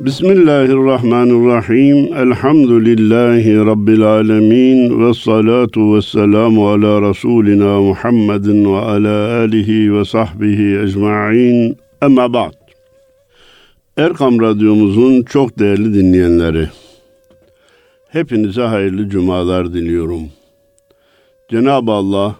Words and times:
Bismillahirrahmanirrahim. 0.00 2.14
Elhamdülillahi 2.14 3.56
Rabbil 3.56 4.02
alemin. 4.02 5.06
Ve 5.06 5.14
salatu 5.14 5.96
ve 5.96 6.02
selamu 6.02 6.68
ala 6.68 7.10
Resulina 7.10 7.80
Muhammedin 7.80 8.74
ve 8.74 8.78
ala 8.78 9.38
alihi 9.38 9.94
ve 9.94 10.04
sahbihi 10.04 10.78
ecma'in. 10.78 11.76
Ama 12.00 12.32
ba'd. 12.32 12.52
Erkam 13.96 14.40
Radyomuzun 14.40 15.22
çok 15.22 15.58
değerli 15.58 15.94
dinleyenleri. 15.94 16.68
Hepinize 18.08 18.62
hayırlı 18.62 19.08
cumalar 19.08 19.74
diliyorum. 19.74 20.22
Cenab-ı 21.50 21.92
Allah 21.92 22.36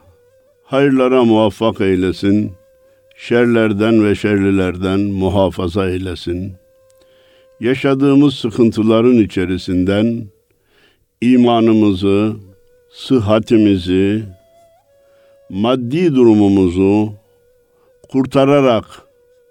hayırlara 0.65 1.25
muvaffak 1.25 1.81
eylesin, 1.81 2.53
şerlerden 3.17 4.05
ve 4.05 4.15
şerlilerden 4.15 5.01
muhafaza 5.01 5.91
eylesin. 5.91 6.64
Yaşadığımız 7.65 8.35
sıkıntıların 8.35 9.17
içerisinden 9.17 10.27
imanımızı, 11.21 12.37
sıhhatimizi, 12.93 14.23
maddi 15.51 16.15
durumumuzu 16.15 17.13
kurtararak 18.13 18.85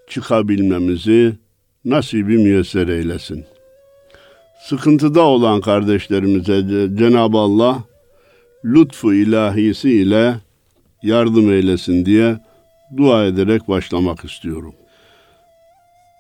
çıkabilmemizi 0.10 1.34
nasibi 1.86 2.38
müyesser 2.38 2.88
eylesin. 2.88 3.46
Sıkıntıda 4.60 5.22
olan 5.22 5.62
kardeşlerimize 5.62 6.62
Cenab-ı 6.96 7.38
Allah 7.38 7.84
lütfu 8.66 9.14
ilahisi 9.14 9.90
ile 9.90 10.36
yardım 11.04 11.52
eylesin 11.52 12.06
diye 12.06 12.40
dua 12.98 13.26
ederek 13.26 13.68
başlamak 13.68 14.26
istiyorum. 14.26 14.74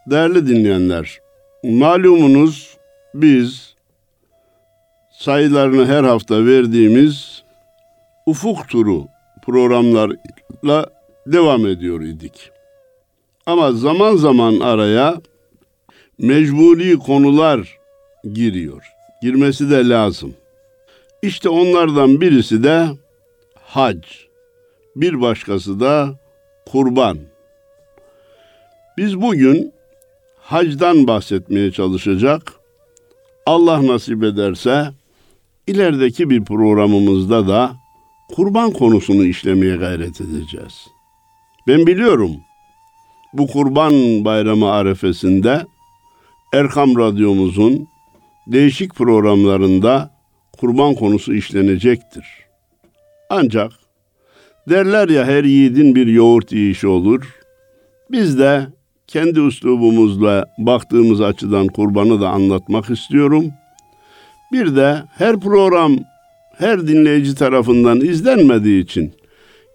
Değerli 0.07 0.47
dinleyenler, 0.47 1.22
malumunuz 1.63 2.77
biz 3.13 3.73
sayılarını 5.11 5.85
her 5.85 6.03
hafta 6.03 6.45
verdiğimiz 6.45 7.43
ufuk 8.25 8.69
turu 8.69 9.07
programlarla 9.45 10.85
devam 11.27 11.67
ediyor 11.67 12.01
idik. 12.01 12.51
Ama 13.45 13.71
zaman 13.71 14.15
zaman 14.15 14.59
araya 14.59 15.21
mecburi 16.17 16.99
konular 16.99 17.77
giriyor. 18.33 18.83
Girmesi 19.21 19.69
de 19.69 19.89
lazım. 19.89 20.33
İşte 21.21 21.49
onlardan 21.49 22.21
birisi 22.21 22.63
de 22.63 22.87
hac. 23.61 24.03
Bir 24.95 25.21
başkası 25.21 25.79
da 25.79 26.19
kurban. 26.71 27.17
Biz 28.97 29.21
bugün 29.21 29.73
hacdan 30.43 31.07
bahsetmeye 31.07 31.71
çalışacak. 31.71 32.53
Allah 33.45 33.87
nasip 33.87 34.23
ederse 34.23 34.87
ilerideki 35.67 36.29
bir 36.29 36.43
programımızda 36.43 37.47
da 37.47 37.75
kurban 38.35 38.71
konusunu 38.71 39.25
işlemeye 39.25 39.75
gayret 39.75 40.21
edeceğiz. 40.21 40.87
Ben 41.67 41.87
biliyorum 41.87 42.31
bu 43.33 43.47
kurban 43.47 43.93
bayramı 44.25 44.71
arefesinde 44.71 45.65
Erkam 46.53 46.97
Radyomuzun 46.97 47.87
değişik 48.47 48.95
programlarında 48.95 50.11
kurban 50.59 50.95
konusu 50.95 51.33
işlenecektir. 51.33 52.25
Ancak 53.29 53.71
derler 54.69 55.09
ya 55.09 55.25
her 55.25 55.43
yiğidin 55.43 55.95
bir 55.95 56.07
yoğurt 56.07 56.51
yiyişi 56.51 56.87
olur. 56.87 57.35
Biz 58.11 58.39
de 58.39 58.67
kendi 59.07 59.39
üslubumuzla 59.39 60.45
baktığımız 60.57 61.21
açıdan 61.21 61.67
kurbanı 61.67 62.21
da 62.21 62.29
anlatmak 62.29 62.89
istiyorum. 62.89 63.45
Bir 64.51 64.75
de 64.75 65.03
her 65.17 65.39
program 65.39 65.97
her 66.57 66.87
dinleyici 66.87 67.35
tarafından 67.35 68.01
izlenmediği 68.01 68.83
için 68.83 69.13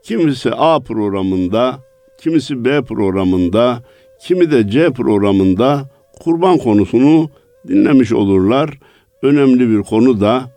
kimisi 0.05 0.51
A 0.53 0.81
programında, 0.81 1.79
kimisi 2.21 2.65
B 2.65 2.83
programında, 2.83 3.83
kimi 4.23 4.51
de 4.51 4.71
C 4.71 4.91
programında 4.91 5.91
kurban 6.21 6.59
konusunu 6.59 7.31
dinlemiş 7.69 8.13
olurlar. 8.13 8.79
Önemli 9.23 9.71
bir 9.71 9.83
konu 9.83 10.21
da 10.21 10.51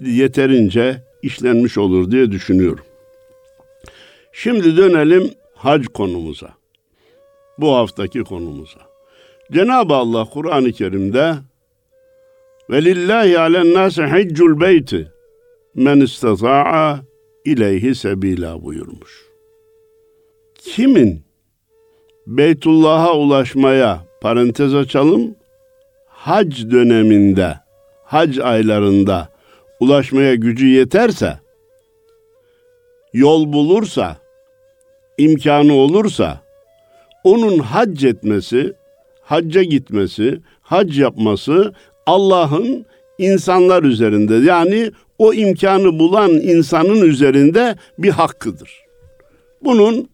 yeterince 0.00 1.02
işlenmiş 1.22 1.78
olur 1.78 2.10
diye 2.10 2.30
düşünüyorum. 2.30 2.84
Şimdi 4.32 4.76
dönelim 4.76 5.30
hac 5.54 5.86
konumuza. 5.86 6.59
Bu 7.60 7.74
haftaki 7.76 8.24
konumuza. 8.24 8.80
Cenab-ı 9.52 9.94
Allah 9.94 10.24
Kur'an-ı 10.24 10.72
Kerim'de 10.72 11.34
Velillahi 12.70 13.38
alen 13.38 13.74
nase 13.74 14.02
haccul 14.02 14.60
beyti 14.60 15.12
men 15.74 16.00
istata'a 16.00 17.00
ileyhi 17.44 17.94
sebila 17.94 18.62
buyurmuş. 18.62 19.24
Kimin 20.54 21.22
Beytullah'a 22.26 23.16
ulaşmaya 23.16 24.00
parantez 24.20 24.74
açalım 24.74 25.34
hac 26.06 26.70
döneminde 26.70 27.54
hac 28.04 28.38
aylarında 28.38 29.28
ulaşmaya 29.80 30.34
gücü 30.34 30.66
yeterse 30.66 31.38
yol 33.12 33.52
bulursa 33.52 34.16
imkanı 35.18 35.72
olursa 35.74 36.40
onun 37.24 37.58
hac 37.58 38.04
etmesi, 38.04 38.72
hacca 39.22 39.62
gitmesi, 39.62 40.40
hac 40.62 40.98
yapması 40.98 41.72
Allah'ın 42.06 42.86
insanlar 43.18 43.82
üzerinde 43.82 44.34
yani 44.34 44.90
o 45.18 45.34
imkanı 45.34 45.98
bulan 45.98 46.30
insanın 46.30 47.00
üzerinde 47.00 47.76
bir 47.98 48.10
hakkıdır. 48.10 48.80
Bunun 49.62 50.08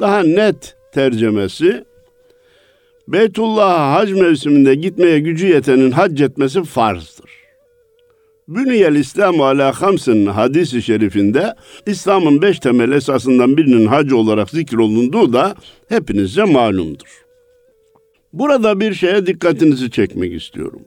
daha 0.00 0.22
net 0.22 0.76
tercemesi 0.92 1.84
Beytullah'a 3.08 3.92
hac 3.92 4.10
mevsiminde 4.12 4.74
gitmeye 4.74 5.18
gücü 5.18 5.46
yetenin 5.46 5.90
hac 5.90 6.20
etmesi 6.20 6.64
farzdır. 6.64 7.43
Büniyel 8.48 8.94
İslam 8.94 9.40
ala 9.40 9.80
hamsın 9.80 10.26
hadisi 10.26 10.82
şerifinde 10.82 11.54
İslam'ın 11.86 12.42
beş 12.42 12.58
temel 12.58 12.92
esasından 12.92 13.56
birinin 13.56 13.86
hac 13.86 14.12
olarak 14.12 14.50
zikrolunduğu 14.50 15.32
da 15.32 15.54
hepinizce 15.88 16.44
malumdur. 16.44 17.24
Burada 18.32 18.80
bir 18.80 18.94
şeye 18.94 19.26
dikkatinizi 19.26 19.90
çekmek 19.90 20.32
istiyorum. 20.32 20.82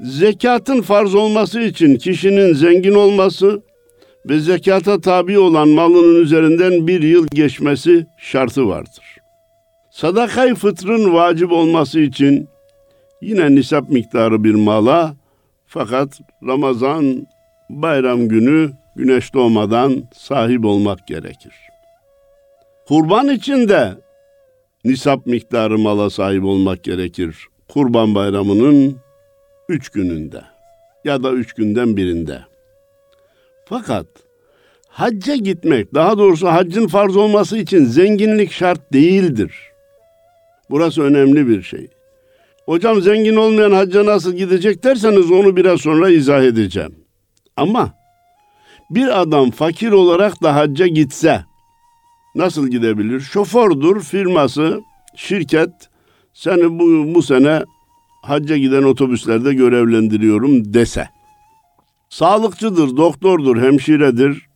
Zekatın 0.00 0.82
farz 0.82 1.14
olması 1.14 1.60
için 1.60 1.96
kişinin 1.96 2.54
zengin 2.54 2.94
olması 2.94 3.62
ve 4.28 4.40
zekata 4.40 5.00
tabi 5.00 5.38
olan 5.38 5.68
malının 5.68 6.22
üzerinden 6.22 6.86
bir 6.86 7.02
yıl 7.02 7.26
geçmesi 7.26 8.06
şartı 8.18 8.68
vardır. 8.68 9.04
Sadakayı 9.90 10.54
fıtrın 10.54 11.14
vacip 11.14 11.52
olması 11.52 12.00
için 12.00 12.48
yine 13.22 13.54
nisap 13.54 13.90
miktarı 13.90 14.44
bir 14.44 14.54
mala 14.54 15.14
fakat 15.66 16.20
Ramazan 16.46 17.26
bayram 17.70 18.28
günü 18.28 18.72
güneş 18.96 19.34
doğmadan 19.34 20.08
sahip 20.14 20.64
olmak 20.64 21.06
gerekir. 21.06 21.52
Kurban 22.88 23.28
için 23.28 23.68
de 23.68 23.94
nisap 24.84 25.26
miktarı 25.26 25.78
mala 25.78 26.10
sahip 26.10 26.44
olmak 26.44 26.84
gerekir. 26.84 27.46
Kurban 27.68 28.14
bayramının 28.14 28.96
üç 29.68 29.88
gününde 29.88 30.42
ya 31.04 31.22
da 31.22 31.32
üç 31.32 31.52
günden 31.52 31.96
birinde. 31.96 32.40
Fakat 33.68 34.06
hacca 34.88 35.36
gitmek, 35.36 35.94
daha 35.94 36.18
doğrusu 36.18 36.48
haccın 36.48 36.86
farz 36.86 37.16
olması 37.16 37.58
için 37.58 37.84
zenginlik 37.84 38.52
şart 38.52 38.92
değildir. 38.92 39.52
Burası 40.70 41.02
önemli 41.02 41.48
bir 41.48 41.62
şey. 41.62 41.88
Hocam 42.66 43.02
zengin 43.02 43.36
olmayan 43.36 43.72
hacca 43.72 44.06
nasıl 44.06 44.32
gidecek 44.32 44.84
derseniz 44.84 45.30
onu 45.30 45.56
biraz 45.56 45.80
sonra 45.80 46.10
izah 46.10 46.42
edeceğim. 46.42 46.94
Ama 47.56 47.92
bir 48.90 49.20
adam 49.20 49.50
fakir 49.50 49.92
olarak 49.92 50.42
da 50.42 50.54
hacca 50.54 50.86
gitse 50.86 51.44
nasıl 52.34 52.68
gidebilir? 52.68 53.20
Şofördür, 53.20 54.00
firması, 54.00 54.80
şirket 55.16 55.70
seni 56.34 56.78
bu, 56.78 57.14
bu 57.14 57.22
sene 57.22 57.62
hacca 58.22 58.56
giden 58.56 58.82
otobüslerde 58.82 59.54
görevlendiriyorum 59.54 60.74
dese. 60.74 61.08
Sağlıkçıdır, 62.08 62.96
doktordur, 62.96 63.62
hemşiredir. 63.62 64.46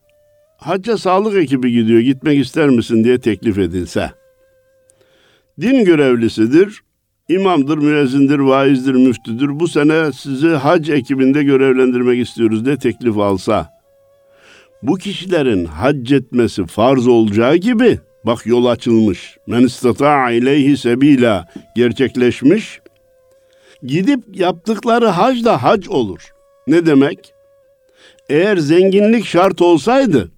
Hacca 0.58 0.98
sağlık 0.98 1.36
ekibi 1.36 1.72
gidiyor, 1.72 2.00
gitmek 2.00 2.38
ister 2.38 2.68
misin 2.68 3.04
diye 3.04 3.20
teklif 3.20 3.58
edilse. 3.58 4.10
Din 5.60 5.84
görevlisidir, 5.84 6.82
imamdır, 7.30 7.78
müezzindir, 7.78 8.38
vaizdir, 8.38 8.94
müftüdür. 8.94 9.60
Bu 9.60 9.68
sene 9.68 10.12
sizi 10.12 10.48
hac 10.48 10.90
ekibinde 10.90 11.42
görevlendirmek 11.42 12.26
istiyoruz 12.26 12.64
diye 12.64 12.76
teklif 12.76 13.18
alsa. 13.18 13.80
Bu 14.82 14.94
kişilerin 14.94 15.64
hac 15.64 16.12
etmesi 16.12 16.66
farz 16.66 17.08
olacağı 17.08 17.56
gibi 17.56 17.98
bak 18.24 18.46
yol 18.46 18.66
açılmış. 18.66 19.36
Men 19.46 19.62
istata'a 19.62 20.30
ileyhi 20.30 20.76
sebila 20.76 21.46
gerçekleşmiş. 21.76 22.80
Gidip 23.82 24.20
yaptıkları 24.34 25.06
hac 25.06 25.44
da 25.44 25.62
hac 25.62 25.88
olur. 25.88 26.30
Ne 26.66 26.86
demek? 26.86 27.32
Eğer 28.28 28.56
zenginlik 28.56 29.26
şart 29.26 29.62
olsaydı, 29.62 30.30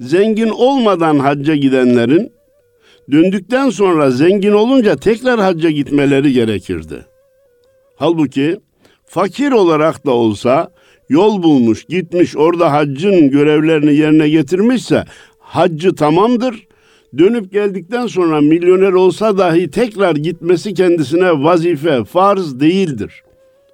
zengin 0.00 0.48
olmadan 0.48 1.18
hacca 1.18 1.54
gidenlerin 1.54 2.32
döndükten 3.10 3.70
sonra 3.70 4.10
zengin 4.10 4.52
olunca 4.52 4.96
tekrar 4.96 5.40
hacca 5.40 5.70
gitmeleri 5.70 6.32
gerekirdi. 6.32 7.06
Halbuki 7.96 8.60
fakir 9.06 9.52
olarak 9.52 10.06
da 10.06 10.10
olsa 10.10 10.72
yol 11.08 11.42
bulmuş, 11.42 11.84
gitmiş, 11.84 12.36
orada 12.36 12.72
haccın 12.72 13.30
görevlerini 13.30 13.94
yerine 13.94 14.28
getirmişse 14.28 15.04
haccı 15.38 15.94
tamamdır. 15.94 16.66
Dönüp 17.18 17.52
geldikten 17.52 18.06
sonra 18.06 18.40
milyoner 18.40 18.92
olsa 18.92 19.38
dahi 19.38 19.70
tekrar 19.70 20.16
gitmesi 20.16 20.74
kendisine 20.74 21.42
vazife, 21.42 22.04
farz 22.04 22.60
değildir. 22.60 23.22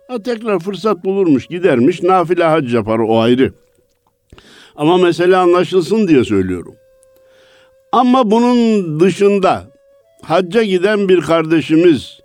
Ha, 0.09 0.23
tekrar 0.23 0.59
fırsat 0.59 1.05
bulurmuş, 1.05 1.47
gidermiş, 1.47 2.03
nafile 2.03 2.45
hac 2.45 2.75
yapar 2.75 2.99
o 2.99 3.21
ayrı. 3.21 3.53
Ama 4.77 4.97
mesele 4.97 5.37
anlaşılsın 5.37 6.09
diye 6.09 6.25
söylüyorum. 6.25 6.75
Ama 7.93 8.31
bunun 8.31 9.01
dışında 9.01 9.65
hacca 10.23 10.63
giden 10.63 11.09
bir 11.09 11.21
kardeşimiz 11.21 12.21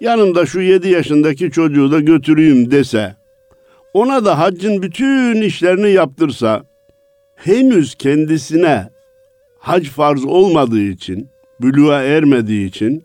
yanımda 0.00 0.46
şu 0.46 0.60
yedi 0.60 0.88
yaşındaki 0.88 1.50
çocuğu 1.50 1.92
da 1.92 2.00
götüreyim 2.00 2.70
dese, 2.70 3.16
ona 3.94 4.24
da 4.24 4.38
haccın 4.38 4.82
bütün 4.82 5.42
işlerini 5.42 5.90
yaptırsa, 5.90 6.64
henüz 7.36 7.94
kendisine 7.94 8.88
hac 9.58 9.88
farz 9.88 10.24
olmadığı 10.24 10.82
için, 10.82 11.28
buluğa 11.60 12.02
ermediği 12.02 12.68
için, 12.68 13.04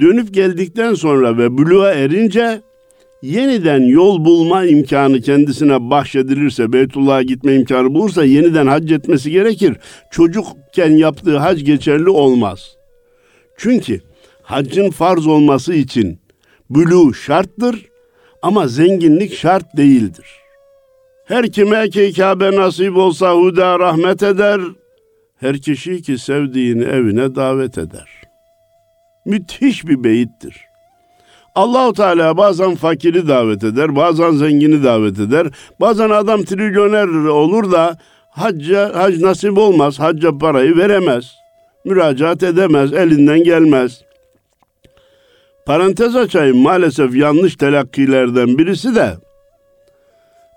dönüp 0.00 0.34
geldikten 0.34 0.94
sonra 0.94 1.38
ve 1.38 1.58
buluğa 1.58 1.92
erince 1.92 2.60
yeniden 3.22 3.80
yol 3.80 4.24
bulma 4.24 4.64
imkanı 4.64 5.20
kendisine 5.20 5.90
bahşedilirse, 5.90 6.72
Beytullah'a 6.72 7.22
gitme 7.22 7.54
imkanı 7.54 7.94
bulursa 7.94 8.24
yeniden 8.24 8.66
hac 8.66 8.92
etmesi 8.92 9.30
gerekir. 9.30 9.76
Çocukken 10.10 10.90
yaptığı 10.90 11.38
hac 11.38 11.64
geçerli 11.64 12.10
olmaz. 12.10 12.76
Çünkü 13.56 14.00
haccın 14.42 14.90
farz 14.90 15.26
olması 15.26 15.74
için 15.74 16.20
bulu 16.70 17.14
şarttır 17.14 17.86
ama 18.42 18.68
zenginlik 18.68 19.34
şart 19.34 19.76
değildir. 19.76 20.26
Her 21.24 21.52
kime 21.52 21.90
ki 21.90 22.12
Kabe 22.16 22.56
nasip 22.56 22.96
olsa 22.96 23.34
huda 23.34 23.78
rahmet 23.78 24.22
eder, 24.22 24.60
her 25.36 25.58
kişi 25.58 26.02
ki 26.02 26.18
sevdiğini 26.18 26.84
evine 26.84 27.34
davet 27.34 27.78
eder. 27.78 28.08
Müthiş 29.24 29.86
bir 29.86 30.04
beyittir. 30.04 30.67
Allahu 31.58 31.92
Teala 31.92 32.36
bazen 32.36 32.74
fakiri 32.74 33.28
davet 33.28 33.64
eder, 33.64 33.96
bazen 33.96 34.32
zengini 34.32 34.84
davet 34.84 35.20
eder. 35.20 35.46
Bazen 35.80 36.10
adam 36.10 36.42
trilyoner 36.42 37.08
olur 37.28 37.72
da 37.72 37.98
hacca 38.30 38.92
hac 38.94 39.20
nasip 39.20 39.58
olmaz, 39.58 39.98
hacca 40.00 40.38
parayı 40.38 40.76
veremez. 40.76 41.32
Müracaat 41.84 42.42
edemez, 42.42 42.92
elinden 42.92 43.44
gelmez. 43.44 44.00
Parantez 45.66 46.16
açayım 46.16 46.58
maalesef 46.58 47.16
yanlış 47.16 47.56
telakkilerden 47.56 48.58
birisi 48.58 48.94
de 48.94 49.16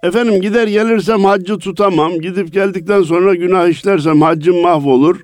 Efendim 0.03 0.41
gider 0.41 0.67
gelirsem 0.67 1.25
haccı 1.25 1.57
tutamam. 1.57 2.19
Gidip 2.19 2.53
geldikten 2.53 3.01
sonra 3.01 3.35
günah 3.35 3.67
işlersem 3.67 4.21
haccım 4.21 4.61
mahvolur. 4.61 5.19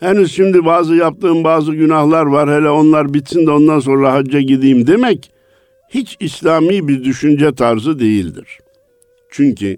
Henüz 0.00 0.34
şimdi 0.34 0.64
bazı 0.64 0.94
yaptığım 0.94 1.44
bazı 1.44 1.74
günahlar 1.74 2.26
var. 2.26 2.50
Hele 2.50 2.70
onlar 2.70 3.14
bitsin 3.14 3.46
de 3.46 3.50
ondan 3.50 3.80
sonra 3.80 4.12
hacca 4.12 4.40
gideyim 4.40 4.86
demek 4.86 5.30
hiç 5.88 6.16
İslami 6.20 6.88
bir 6.88 7.04
düşünce 7.04 7.54
tarzı 7.54 7.98
değildir. 7.98 8.58
Çünkü 9.30 9.76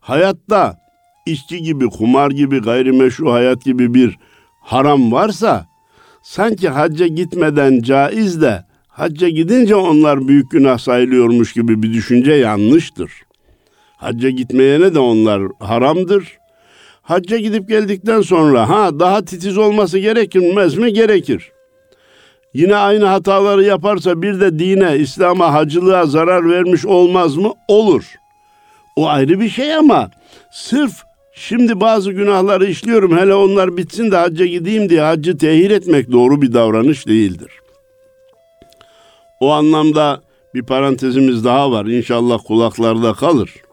hayatta 0.00 0.78
içki 1.26 1.62
gibi, 1.62 1.86
kumar 1.86 2.30
gibi, 2.30 2.60
gayrimeşru 2.60 3.32
hayat 3.32 3.64
gibi 3.64 3.94
bir 3.94 4.18
haram 4.60 5.12
varsa 5.12 5.66
sanki 6.22 6.68
hacca 6.68 7.06
gitmeden 7.06 7.80
caiz 7.80 8.42
de 8.42 8.64
hacca 8.88 9.28
gidince 9.28 9.76
onlar 9.76 10.28
büyük 10.28 10.50
günah 10.50 10.78
sayılıyormuş 10.78 11.52
gibi 11.52 11.82
bir 11.82 11.92
düşünce 11.92 12.32
yanlıştır. 12.32 13.12
Hacca 13.96 14.30
gitmeyene 14.30 14.94
de 14.94 14.98
onlar 14.98 15.42
haramdır. 15.60 16.38
Hacca 17.04 17.38
gidip 17.38 17.68
geldikten 17.68 18.20
sonra 18.20 18.68
ha 18.68 19.00
daha 19.00 19.24
titiz 19.24 19.58
olması 19.58 19.98
gerekmez 19.98 20.76
mi? 20.76 20.92
Gerekir. 20.92 21.52
Yine 22.54 22.76
aynı 22.76 23.04
hataları 23.04 23.64
yaparsa 23.64 24.22
bir 24.22 24.40
de 24.40 24.58
dine, 24.58 24.96
İslam'a, 24.96 25.52
hacılığa 25.52 26.06
zarar 26.06 26.50
vermiş 26.50 26.86
olmaz 26.86 27.36
mı? 27.36 27.52
Olur. 27.68 28.04
O 28.96 29.08
ayrı 29.08 29.40
bir 29.40 29.48
şey 29.48 29.74
ama 29.74 30.10
sırf 30.52 31.02
şimdi 31.34 31.80
bazı 31.80 32.12
günahları 32.12 32.66
işliyorum 32.66 33.18
hele 33.18 33.34
onlar 33.34 33.76
bitsin 33.76 34.10
de 34.10 34.16
hacca 34.16 34.46
gideyim 34.46 34.88
diye 34.88 35.00
haccı 35.00 35.38
tehir 35.38 35.70
etmek 35.70 36.12
doğru 36.12 36.42
bir 36.42 36.52
davranış 36.52 37.06
değildir. 37.06 37.50
O 39.40 39.50
anlamda 39.50 40.20
bir 40.54 40.62
parantezimiz 40.62 41.44
daha 41.44 41.70
var. 41.70 41.86
İnşallah 41.86 42.38
kulaklarda 42.46 43.14
kalır. 43.14 43.63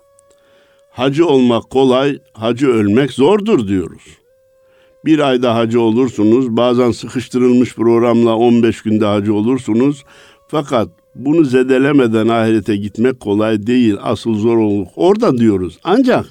Hacı 0.91 1.27
olmak 1.27 1.69
kolay, 1.69 2.19
hacı 2.33 2.67
ölmek 2.67 3.11
zordur 3.11 3.67
diyoruz. 3.67 4.03
Bir 5.05 5.19
ayda 5.19 5.55
hacı 5.55 5.81
olursunuz, 5.81 6.57
bazen 6.57 6.91
sıkıştırılmış 6.91 7.75
programla 7.75 8.35
15 8.35 8.81
günde 8.81 9.05
hacı 9.05 9.33
olursunuz. 9.33 10.03
Fakat 10.47 10.89
bunu 11.15 11.43
zedelemeden 11.43 12.27
ahirete 12.27 12.75
gitmek 12.75 13.19
kolay 13.19 13.67
değil, 13.67 13.95
asıl 14.01 14.35
zorunluluk 14.35 14.87
orada 14.95 15.37
diyoruz. 15.37 15.79
Ancak 15.83 16.25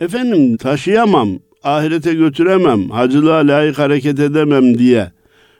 efendim 0.00 0.56
taşıyamam, 0.56 1.28
ahirete 1.62 2.14
götüremem, 2.14 2.90
hacılığa 2.90 3.46
layık 3.46 3.78
hareket 3.78 4.20
edemem 4.20 4.78
diye 4.78 5.12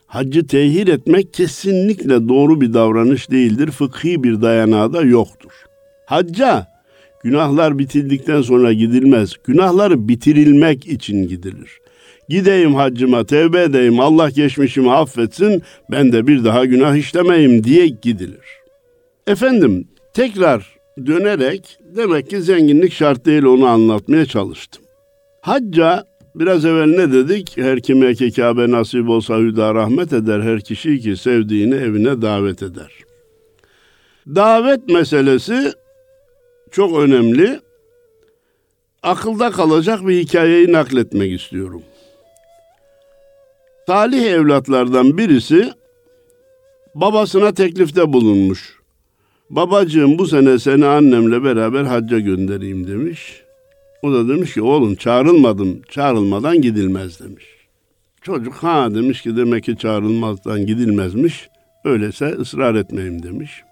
haccı 0.06 0.46
tehir 0.46 0.88
etmek 0.88 1.34
kesinlikle 1.34 2.28
doğru 2.28 2.60
bir 2.60 2.74
davranış 2.74 3.30
değildir. 3.30 3.70
Fıkhi 3.70 4.24
bir 4.24 4.42
dayanağı 4.42 4.92
da 4.92 5.02
yoktur. 5.02 5.52
Hacca 6.06 6.77
günahlar 7.22 7.78
bitildikten 7.78 8.42
sonra 8.42 8.72
gidilmez. 8.72 9.34
Günahları 9.44 10.08
bitirilmek 10.08 10.86
için 10.86 11.28
gidilir. 11.28 11.80
Gideyim 12.28 12.74
haccıma, 12.74 13.24
tevbe 13.24 13.62
edeyim, 13.62 14.00
Allah 14.00 14.30
geçmişimi 14.30 14.92
affetsin, 14.92 15.62
ben 15.90 16.12
de 16.12 16.26
bir 16.26 16.44
daha 16.44 16.64
günah 16.64 16.96
işlemeyim 16.96 17.64
diye 17.64 17.86
gidilir. 17.86 18.46
Efendim, 19.26 19.88
tekrar 20.14 20.76
dönerek 21.06 21.78
demek 21.96 22.30
ki 22.30 22.42
zenginlik 22.42 22.92
şart 22.92 23.26
değil 23.26 23.42
onu 23.42 23.66
anlatmaya 23.66 24.26
çalıştım. 24.26 24.82
Hacca 25.40 26.04
biraz 26.34 26.64
evvel 26.64 26.86
ne 26.86 27.12
dedik? 27.12 27.56
Her 27.56 27.80
kime 27.80 28.14
ki 28.14 28.32
Kabe 28.32 28.70
nasip 28.70 29.08
olsa 29.08 29.38
hüda 29.38 29.74
rahmet 29.74 30.12
eder, 30.12 30.40
her 30.40 30.60
kişi 30.60 31.00
ki 31.00 31.16
sevdiğini 31.16 31.74
evine 31.74 32.22
davet 32.22 32.62
eder. 32.62 32.92
Davet 34.26 34.88
meselesi 34.88 35.72
çok 36.72 36.98
önemli. 36.98 37.60
Akılda 39.02 39.50
kalacak 39.50 40.06
bir 40.06 40.18
hikayeyi 40.18 40.72
nakletmek 40.72 41.40
istiyorum. 41.40 41.82
Talih 43.86 44.22
evlatlardan 44.22 45.18
birisi 45.18 45.72
babasına 46.94 47.54
teklifte 47.54 48.12
bulunmuş. 48.12 48.78
Babacığım 49.50 50.18
bu 50.18 50.26
sene 50.26 50.58
seni 50.58 50.86
annemle 50.86 51.44
beraber 51.44 51.84
hacca 51.84 52.18
göndereyim 52.18 52.88
demiş. 52.88 53.42
O 54.02 54.12
da 54.12 54.28
demiş 54.28 54.54
ki 54.54 54.62
oğlum 54.62 54.94
çağrılmadım, 54.94 55.82
çağrılmadan 55.88 56.60
gidilmez 56.60 57.20
demiş. 57.20 57.44
Çocuk 58.22 58.54
ha 58.54 58.94
demiş 58.94 59.22
ki 59.22 59.36
demek 59.36 59.64
ki 59.64 59.76
çağrılmazdan 59.76 60.66
gidilmezmiş. 60.66 61.48
Öyleyse 61.84 62.26
ısrar 62.26 62.74
etmeyeyim 62.74 63.22
demiş. 63.22 63.62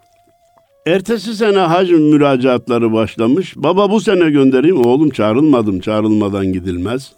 Ertesi 0.86 1.36
sene 1.36 1.58
hac 1.58 1.90
müracaatları 1.90 2.92
başlamış. 2.92 3.56
Baba 3.56 3.90
bu 3.90 4.00
sene 4.00 4.30
göndereyim. 4.30 4.86
Oğlum 4.86 5.10
çağrılmadım, 5.10 5.80
çağrılmadan 5.80 6.52
gidilmez. 6.52 7.12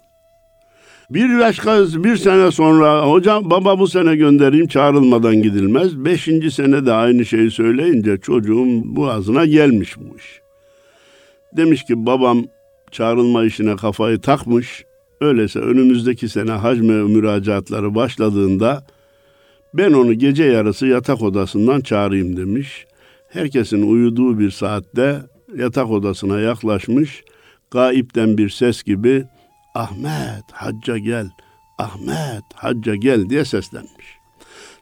Bir 1.09 1.39
başka 1.39 1.85
bir 2.03 2.17
sene 2.17 2.51
sonra 2.51 3.01
hocam 3.01 3.49
baba 3.49 3.79
bu 3.79 3.87
sene 3.87 4.15
göndereyim 4.15 4.67
çağrılmadan 4.67 5.41
gidilmez. 5.41 6.05
Beşinci 6.05 6.51
sene 6.51 6.85
de 6.85 6.93
aynı 6.93 7.25
şeyi 7.25 7.51
söyleyince 7.51 8.17
çocuğun 8.17 8.95
boğazına 8.95 9.45
gelmiş 9.45 9.97
bu 9.97 10.17
iş. 10.17 10.41
Demiş 11.57 11.83
ki 11.83 12.05
babam 12.05 12.43
çağrılma 12.91 13.45
işine 13.45 13.75
kafayı 13.75 14.21
takmış. 14.21 14.85
Öyleyse 15.21 15.59
önümüzdeki 15.59 16.29
sene 16.29 16.51
hac 16.51 16.79
müracaatları 16.79 17.95
başladığında 17.95 18.83
ben 19.73 19.93
onu 19.93 20.13
gece 20.13 20.43
yarısı 20.43 20.87
yatak 20.87 21.21
odasından 21.21 21.81
çağırayım 21.81 22.37
demiş. 22.37 22.85
Herkesin 23.29 23.91
uyuduğu 23.91 24.39
bir 24.39 24.51
saatte 24.51 25.21
yatak 25.57 25.89
odasına 25.91 26.39
yaklaşmış. 26.39 27.23
Gaipten 27.71 28.37
bir 28.37 28.49
ses 28.49 28.83
gibi 28.83 29.25
Ahmet 29.75 30.51
hacca 30.51 30.97
gel, 30.97 31.29
Ahmet 31.77 32.43
hacca 32.55 32.95
gel 32.95 33.29
diye 33.29 33.45
seslenmiş. 33.45 34.19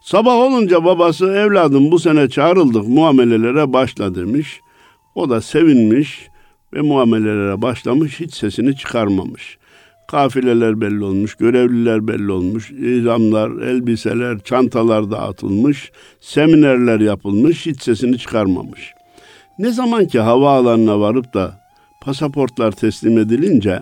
Sabah 0.02 0.36
olunca 0.36 0.86
babası 0.86 1.26
evladım 1.26 1.92
bu 1.92 2.00
sene 2.00 2.30
çağrıldık 2.30 2.88
muamelelere 2.88 3.74
başla 3.74 4.16
demiş. 4.16 4.62
O 5.16 5.30
da 5.30 5.42
sevinmiş 5.42 6.28
ve 6.74 6.82
muamelelere 6.82 7.62
başlamış 7.62 8.20
hiç 8.20 8.34
sesini 8.34 8.76
çıkarmamış. 8.76 9.58
Kafileler 10.08 10.82
belli 10.82 11.04
olmuş, 11.04 11.36
görevliler 11.36 12.08
belli 12.08 12.32
olmuş, 12.32 12.72
ihramlar, 12.72 13.62
elbiseler, 13.62 14.40
çantalar 14.40 15.12
dağıtılmış, 15.12 15.92
seminerler 16.20 17.00
yapılmış, 17.00 17.66
hiç 17.66 17.82
sesini 17.82 18.18
çıkarmamış. 18.18 18.94
Ne 19.60 19.72
zaman 19.72 20.08
ki 20.08 20.20
havaalanına 20.20 21.00
varıp 21.00 21.34
da 21.34 21.60
pasaportlar 22.02 22.72
teslim 22.72 23.18
edilince 23.18 23.82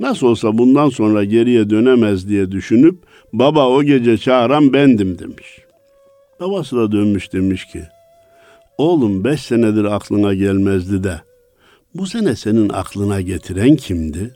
nasıl 0.00 0.26
olsa 0.26 0.58
bundan 0.58 0.88
sonra 0.88 1.24
geriye 1.24 1.70
dönemez 1.70 2.28
diye 2.28 2.50
düşünüp 2.50 2.98
baba 3.32 3.68
o 3.68 3.82
gece 3.82 4.18
çağıran 4.18 4.72
bendim 4.72 5.18
demiş. 5.18 5.58
Babası 6.40 6.76
da 6.76 6.92
dönmüş 6.92 7.32
demiş 7.32 7.64
ki 7.64 7.82
oğlum 8.78 9.24
beş 9.24 9.40
senedir 9.40 9.84
aklına 9.84 10.34
gelmezdi 10.34 11.04
de 11.04 11.20
bu 11.94 12.06
sene 12.06 12.36
senin 12.36 12.68
aklına 12.68 13.20
getiren 13.20 13.76
kimdi? 13.76 14.34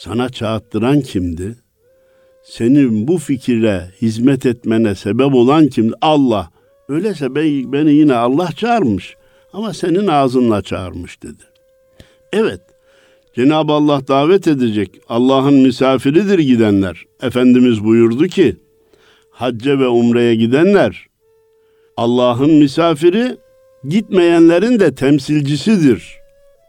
Sana 0.00 0.28
çağıttıran 0.28 1.00
kimdi? 1.00 1.56
Senin 2.44 3.08
bu 3.08 3.18
fikire 3.18 3.90
hizmet 4.02 4.46
etmene 4.46 4.94
sebep 4.94 5.34
olan 5.34 5.66
kimdi? 5.66 5.94
Allah. 6.00 6.50
Öyleyse 6.88 7.34
beni 7.72 7.92
yine 7.92 8.14
Allah 8.14 8.52
çağırmış 8.56 9.16
ama 9.52 9.74
senin 9.74 10.06
ağzınla 10.06 10.62
çağırmış 10.62 11.22
dedi. 11.22 11.42
Evet, 12.32 12.60
Cenab-ı 13.36 13.72
Allah 13.72 14.08
davet 14.08 14.48
edecek. 14.48 14.90
Allah'ın 15.08 15.54
misafiridir 15.54 16.38
gidenler. 16.38 17.04
Efendimiz 17.22 17.84
buyurdu 17.84 18.26
ki, 18.26 18.56
hacca 19.30 19.78
ve 19.78 19.88
umreye 19.88 20.34
gidenler 20.34 21.06
Allah'ın 21.96 22.54
misafiri, 22.54 23.36
gitmeyenlerin 23.88 24.80
de 24.80 24.94
temsilcisidir. 24.94 26.19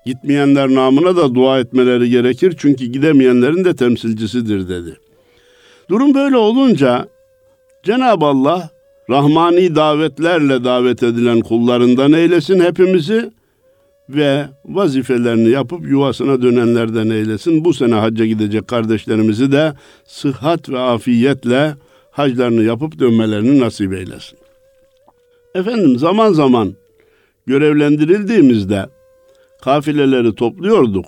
Gitmeyenler 0.05 0.69
namına 0.69 1.15
da 1.15 1.35
dua 1.35 1.59
etmeleri 1.59 2.09
gerekir 2.09 2.55
çünkü 2.57 2.85
gidemeyenlerin 2.85 3.65
de 3.65 3.75
temsilcisidir 3.75 4.69
dedi. 4.69 4.97
Durum 5.89 6.13
böyle 6.13 6.37
olunca 6.37 7.07
Cenab-ı 7.83 8.25
Allah 8.25 8.69
rahmani 9.09 9.75
davetlerle 9.75 10.63
davet 10.63 11.03
edilen 11.03 11.39
kullarından 11.39 12.13
eylesin 12.13 12.59
hepimizi 12.59 13.31
ve 14.09 14.45
vazifelerini 14.65 15.49
yapıp 15.49 15.87
yuvasına 15.89 16.41
dönenlerden 16.41 17.09
eylesin. 17.09 17.65
Bu 17.65 17.73
sene 17.73 17.95
hacca 17.95 18.25
gidecek 18.25 18.67
kardeşlerimizi 18.67 19.51
de 19.51 19.73
sıhhat 20.05 20.69
ve 20.69 20.79
afiyetle 20.79 21.75
haclarını 22.11 22.63
yapıp 22.63 22.99
dönmelerini 22.99 23.59
nasip 23.59 23.93
eylesin. 23.93 24.39
Efendim 25.55 25.97
zaman 25.97 26.33
zaman 26.33 26.73
görevlendirildiğimizde 27.47 28.85
kafileleri 29.61 30.35
topluyorduk. 30.35 31.05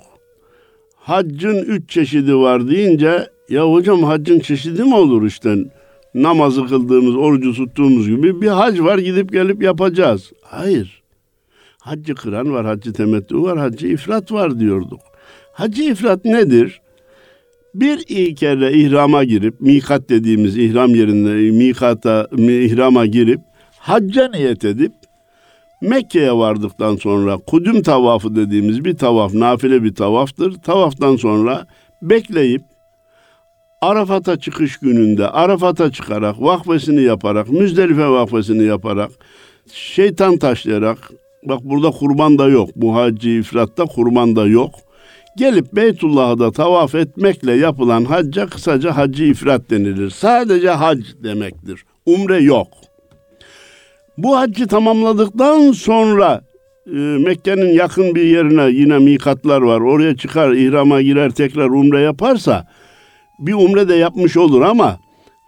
Haccın 0.96 1.56
üç 1.56 1.90
çeşidi 1.90 2.36
var 2.36 2.68
deyince 2.68 3.28
ya 3.48 3.72
hocam 3.72 4.02
haccın 4.02 4.38
çeşidi 4.38 4.84
mi 4.84 4.94
olur 4.94 5.26
işte 5.26 5.56
namazı 6.14 6.66
kıldığımız, 6.66 7.16
orucu 7.16 7.52
tuttuğumuz 7.52 8.08
gibi 8.08 8.40
bir 8.40 8.48
hac 8.48 8.80
var 8.80 8.98
gidip 8.98 9.32
gelip 9.32 9.62
yapacağız. 9.62 10.32
Hayır. 10.42 11.02
Haccı 11.80 12.14
kıran 12.14 12.52
var, 12.52 12.66
haccı 12.66 12.92
temettü 12.92 13.42
var, 13.42 13.58
haccı 13.58 13.86
ifrat 13.86 14.32
var 14.32 14.60
diyorduk. 14.60 15.00
Haccı 15.52 15.82
ifrat 15.82 16.24
nedir? 16.24 16.80
Bir 17.74 18.36
kere 18.36 18.72
ihrama 18.72 19.24
girip, 19.24 19.60
mikat 19.60 20.08
dediğimiz 20.08 20.58
ihram 20.58 20.94
yerinde 20.94 21.50
mikata, 21.50 22.28
ihrama 22.38 23.06
girip, 23.06 23.40
hacca 23.78 24.28
niyet 24.28 24.64
edip, 24.64 24.92
Mekke'ye 25.80 26.32
vardıktan 26.32 26.96
sonra 26.96 27.36
kudüm 27.36 27.82
tavafı 27.82 28.36
dediğimiz 28.36 28.84
bir 28.84 28.96
tavaf, 28.96 29.34
nafile 29.34 29.82
bir 29.82 29.94
tavaftır. 29.94 30.54
Tavaftan 30.54 31.16
sonra 31.16 31.66
bekleyip 32.02 32.62
Arafat'a 33.80 34.38
çıkış 34.38 34.76
gününde 34.76 35.28
Arafat'a 35.28 35.92
çıkarak, 35.92 36.42
vakfesini 36.42 37.02
yaparak, 37.02 37.48
Müzdelife 37.48 38.08
vakfesini 38.08 38.64
yaparak, 38.64 39.10
şeytan 39.72 40.36
taşlayarak, 40.36 41.10
bak 41.48 41.60
burada 41.64 41.90
kurban 41.90 42.38
da 42.38 42.48
yok, 42.48 42.70
bu 42.76 42.96
hacı 42.96 43.42
kurban 43.94 44.36
da 44.36 44.46
yok. 44.46 44.74
Gelip 45.36 45.72
Beytullah'ı 45.72 46.38
da 46.38 46.52
tavaf 46.52 46.94
etmekle 46.94 47.52
yapılan 47.52 48.04
hacca 48.04 48.46
kısaca 48.46 48.96
hacı 48.96 49.24
ifrat 49.24 49.70
denilir. 49.70 50.10
Sadece 50.10 50.70
hac 50.70 50.98
demektir. 51.22 51.84
Umre 52.06 52.38
yok. 52.42 52.68
Bu 54.18 54.36
haccı 54.36 54.66
tamamladıktan 54.66 55.72
sonra 55.72 56.40
e, 56.86 56.98
Mekke'nin 56.98 57.72
yakın 57.72 58.14
bir 58.14 58.22
yerine 58.22 58.70
yine 58.70 58.98
mikatlar 58.98 59.62
var. 59.62 59.80
Oraya 59.80 60.16
çıkar, 60.16 60.52
ihrama 60.52 61.02
girer, 61.02 61.30
tekrar 61.30 61.68
umre 61.68 62.00
yaparsa 62.00 62.66
bir 63.38 63.54
umre 63.54 63.88
de 63.88 63.94
yapmış 63.94 64.36
olur 64.36 64.62
ama 64.62 64.98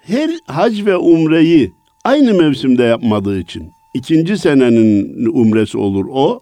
her 0.02 0.30
hac 0.46 0.84
ve 0.84 0.96
umreyi 0.96 1.72
aynı 2.04 2.34
mevsimde 2.34 2.82
yapmadığı 2.82 3.38
için 3.38 3.70
ikinci 3.94 4.38
senenin 4.38 5.26
umresi 5.26 5.78
olur 5.78 6.04
o. 6.10 6.40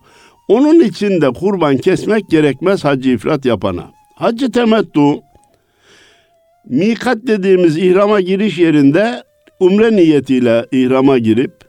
Onun 0.48 0.80
için 0.80 1.20
de 1.20 1.30
kurban 1.30 1.76
kesmek 1.76 2.30
gerekmez 2.30 2.84
hacı 2.84 3.10
ifrat 3.10 3.44
yapana. 3.44 3.90
Hacı 4.14 4.52
temettu 4.52 5.20
mikat 6.68 7.18
dediğimiz 7.26 7.76
ihrama 7.76 8.20
giriş 8.20 8.58
yerinde 8.58 9.22
umre 9.60 9.96
niyetiyle 9.96 10.66
ihrama 10.72 11.18
girip 11.18 11.63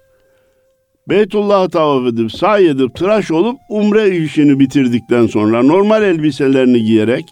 Beytullah'ı 1.09 1.69
tavaf 1.69 2.07
edip, 2.07 2.31
sahi 2.31 2.67
edip, 2.67 2.95
tıraş 2.95 3.31
olup 3.31 3.57
umre 3.69 4.17
işini 4.17 4.59
bitirdikten 4.59 5.27
sonra 5.27 5.63
normal 5.63 6.03
elbiselerini 6.03 6.83
giyerek 6.83 7.25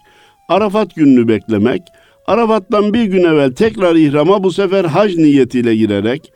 Arafat 0.48 0.94
gününü 0.94 1.28
beklemek, 1.28 1.82
Arafat'tan 2.26 2.94
bir 2.94 3.04
gün 3.04 3.24
evvel 3.24 3.52
tekrar 3.52 3.96
ihrama 3.96 4.44
bu 4.44 4.52
sefer 4.52 4.84
hac 4.84 5.16
niyetiyle 5.16 5.76
girerek 5.76 6.32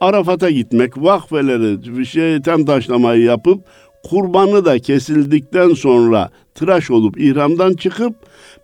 Arafat'a 0.00 0.50
gitmek, 0.50 0.98
vakfeleri, 0.98 2.06
şeytan 2.06 2.64
taşlamayı 2.64 3.22
yapıp 3.22 3.64
kurbanı 4.04 4.64
da 4.64 4.78
kesildikten 4.78 5.74
sonra 5.74 6.30
tıraş 6.54 6.90
olup 6.90 7.20
ihramdan 7.20 7.72
çıkıp 7.72 8.14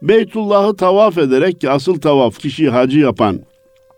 Beytullah'ı 0.02 0.76
tavaf 0.76 1.18
ederek 1.18 1.60
ki 1.60 1.70
asıl 1.70 2.00
tavaf 2.00 2.38
kişi 2.38 2.70
hacı 2.70 2.98
yapan 2.98 3.40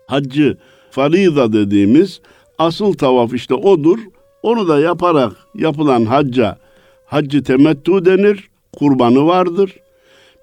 haccı 0.07 0.57
farida 0.91 1.53
dediğimiz 1.53 2.21
asıl 2.61 2.93
tavaf 2.93 3.33
işte 3.33 3.53
odur. 3.53 3.99
Onu 4.43 4.67
da 4.67 4.79
yaparak 4.79 5.31
yapılan 5.55 6.05
hacca 6.05 6.57
haccı 7.05 7.43
temettu 7.43 8.05
denir. 8.05 8.49
Kurbanı 8.73 9.25
vardır. 9.25 9.75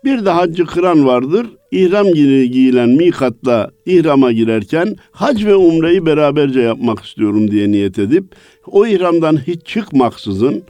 Bir 0.04 0.24
de 0.24 0.30
haccı 0.30 0.66
kıran 0.66 1.06
vardır. 1.06 1.46
İhram 1.70 2.06
giyilen 2.12 2.88
mikatla 2.88 3.70
ihrama 3.86 4.32
girerken 4.32 4.96
hac 5.10 5.44
ve 5.44 5.54
umreyi 5.54 6.06
beraberce 6.06 6.60
yapmak 6.60 7.04
istiyorum 7.04 7.50
diye 7.50 7.70
niyet 7.70 7.98
edip 7.98 8.24
o 8.66 8.86
ihramdan 8.86 9.36
hiç 9.46 9.66
çıkmaksızın 9.66 10.62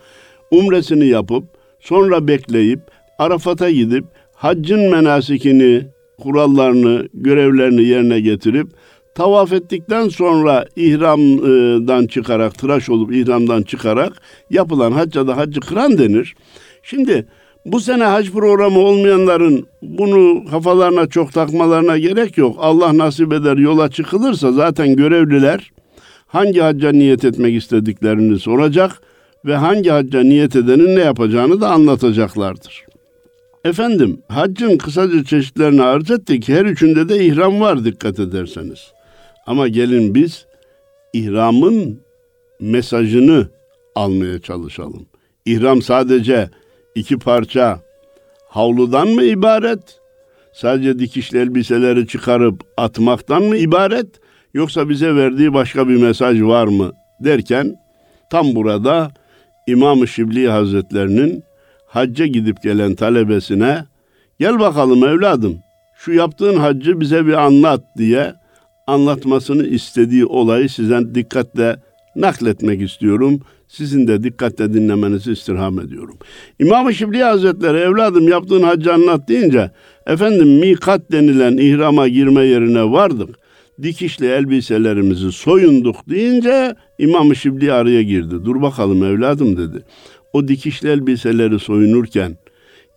umresini 0.50 1.06
yapıp 1.06 1.44
sonra 1.80 2.28
bekleyip 2.28 2.80
Arafat'a 3.18 3.70
gidip 3.70 4.04
haccın 4.34 4.90
menasikini, 4.90 5.86
kurallarını, 6.18 7.08
görevlerini 7.14 7.82
yerine 7.82 8.20
getirip 8.20 8.68
tavaf 9.18 9.52
ettikten 9.52 10.08
sonra 10.08 10.64
ihramdan 10.76 12.06
çıkarak, 12.06 12.58
tıraş 12.58 12.90
olup 12.90 13.12
ihramdan 13.12 13.62
çıkarak 13.62 14.12
yapılan 14.50 14.92
hacca 14.92 15.26
da 15.26 15.36
haccı 15.36 15.60
kıran 15.60 15.98
denir. 15.98 16.34
Şimdi 16.82 17.26
bu 17.66 17.80
sene 17.80 18.04
hac 18.04 18.30
programı 18.30 18.78
olmayanların 18.78 19.66
bunu 19.82 20.44
kafalarına 20.50 21.06
çok 21.06 21.32
takmalarına 21.32 21.98
gerek 21.98 22.38
yok. 22.38 22.56
Allah 22.60 22.98
nasip 22.98 23.32
eder 23.32 23.56
yola 23.56 23.90
çıkılırsa 23.90 24.52
zaten 24.52 24.96
görevliler 24.96 25.70
hangi 26.26 26.60
hacca 26.60 26.92
niyet 26.92 27.24
etmek 27.24 27.54
istediklerini 27.54 28.38
soracak 28.38 29.02
ve 29.44 29.56
hangi 29.56 29.90
hacca 29.90 30.20
niyet 30.20 30.56
edenin 30.56 30.96
ne 30.96 31.00
yapacağını 31.00 31.60
da 31.60 31.70
anlatacaklardır. 31.70 32.84
Efendim 33.64 34.22
haccın 34.28 34.78
kısaca 34.78 35.24
çeşitlerini 35.24 35.82
arz 35.82 36.10
ettik. 36.10 36.48
Her 36.48 36.64
üçünde 36.64 37.08
de 37.08 37.24
ihram 37.24 37.60
var 37.60 37.84
dikkat 37.84 38.20
ederseniz. 38.20 38.97
Ama 39.48 39.68
gelin 39.68 40.14
biz 40.14 40.46
ihramın 41.12 42.00
mesajını 42.60 43.48
almaya 43.94 44.38
çalışalım. 44.38 45.06
İhram 45.44 45.82
sadece 45.82 46.50
iki 46.94 47.18
parça 47.18 47.80
havludan 48.48 49.08
mı 49.08 49.22
ibaret? 49.22 50.00
Sadece 50.52 50.98
dikişli 50.98 51.38
elbiseleri 51.38 52.06
çıkarıp 52.06 52.62
atmaktan 52.76 53.42
mı 53.42 53.56
ibaret? 53.56 54.06
Yoksa 54.54 54.88
bize 54.88 55.14
verdiği 55.14 55.54
başka 55.54 55.88
bir 55.88 56.02
mesaj 56.02 56.42
var 56.42 56.66
mı 56.66 56.92
derken 57.20 57.76
tam 58.30 58.54
burada 58.54 59.10
İmam-ı 59.66 60.08
Şibli 60.08 60.48
Hazretlerinin 60.48 61.42
hacca 61.86 62.26
gidip 62.26 62.62
gelen 62.62 62.94
talebesine 62.94 63.84
gel 64.40 64.60
bakalım 64.60 65.04
evladım 65.04 65.58
şu 65.98 66.12
yaptığın 66.12 66.56
haccı 66.56 67.00
bize 67.00 67.26
bir 67.26 67.32
anlat 67.32 67.80
diye 67.98 68.34
anlatmasını 68.88 69.66
istediği 69.66 70.26
olayı 70.26 70.68
size 70.68 71.14
dikkatle 71.14 71.76
nakletmek 72.16 72.82
istiyorum. 72.82 73.40
Sizin 73.68 74.08
de 74.08 74.22
dikkatle 74.22 74.74
dinlemenizi 74.74 75.32
istirham 75.32 75.80
ediyorum. 75.80 76.16
İmam-ı 76.58 76.94
Şibli 76.94 77.22
Hazretleri 77.22 77.78
evladım 77.78 78.28
yaptığın 78.28 78.62
hacı 78.62 78.92
anlat 78.94 79.28
deyince 79.28 79.70
efendim 80.06 80.48
mikat 80.48 81.12
denilen 81.12 81.56
ihrama 81.56 82.08
girme 82.08 82.44
yerine 82.44 82.92
vardık. 82.92 83.38
Dikişli 83.82 84.26
elbiselerimizi 84.26 85.32
soyunduk 85.32 85.96
deyince 86.08 86.74
İmam-ı 86.98 87.36
Şibli 87.36 87.72
araya 87.72 88.02
girdi. 88.02 88.34
Dur 88.44 88.62
bakalım 88.62 89.04
evladım 89.04 89.56
dedi. 89.56 89.84
O 90.32 90.48
dikişli 90.48 90.88
elbiseleri 90.88 91.58
soyunurken 91.58 92.36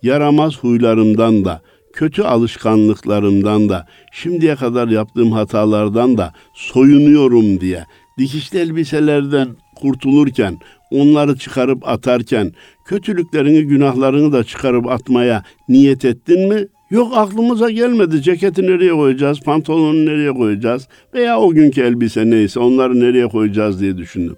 yaramaz 0.02 0.58
huylarımdan 0.58 1.46
da 1.46 1.62
kötü 1.94 2.22
alışkanlıklarımdan 2.22 3.70
da 3.70 3.88
şimdiye 4.12 4.56
kadar 4.56 4.88
yaptığım 4.88 5.32
hatalardan 5.32 6.18
da 6.18 6.34
soyunuyorum 6.54 7.62
diye 7.62 7.86
dikişli 8.18 8.60
elbiselerden 8.60 9.48
kurtulurken, 9.76 10.58
onları 10.92 11.38
çıkarıp 11.38 11.88
atarken, 11.88 12.52
kötülüklerini, 12.86 13.64
günahlarını 13.64 14.34
da 14.34 14.44
çıkarıp 14.44 14.88
atmaya 14.88 15.44
niyet 15.70 16.06
ettin 16.06 16.50
mi? 16.50 16.68
Yok 16.90 17.18
aklımıza 17.18 17.70
gelmedi. 17.70 18.22
Ceketi 18.22 18.64
nereye 18.64 18.92
koyacağız, 18.92 19.40
pantolonu 19.40 20.06
nereye 20.06 20.32
koyacağız 20.32 20.88
veya 21.14 21.40
o 21.40 21.50
günkü 21.50 21.82
elbise 21.82 22.30
neyse 22.30 22.60
onları 22.60 23.00
nereye 23.00 23.28
koyacağız 23.28 23.82
diye 23.82 23.98
düşündüm. 23.98 24.36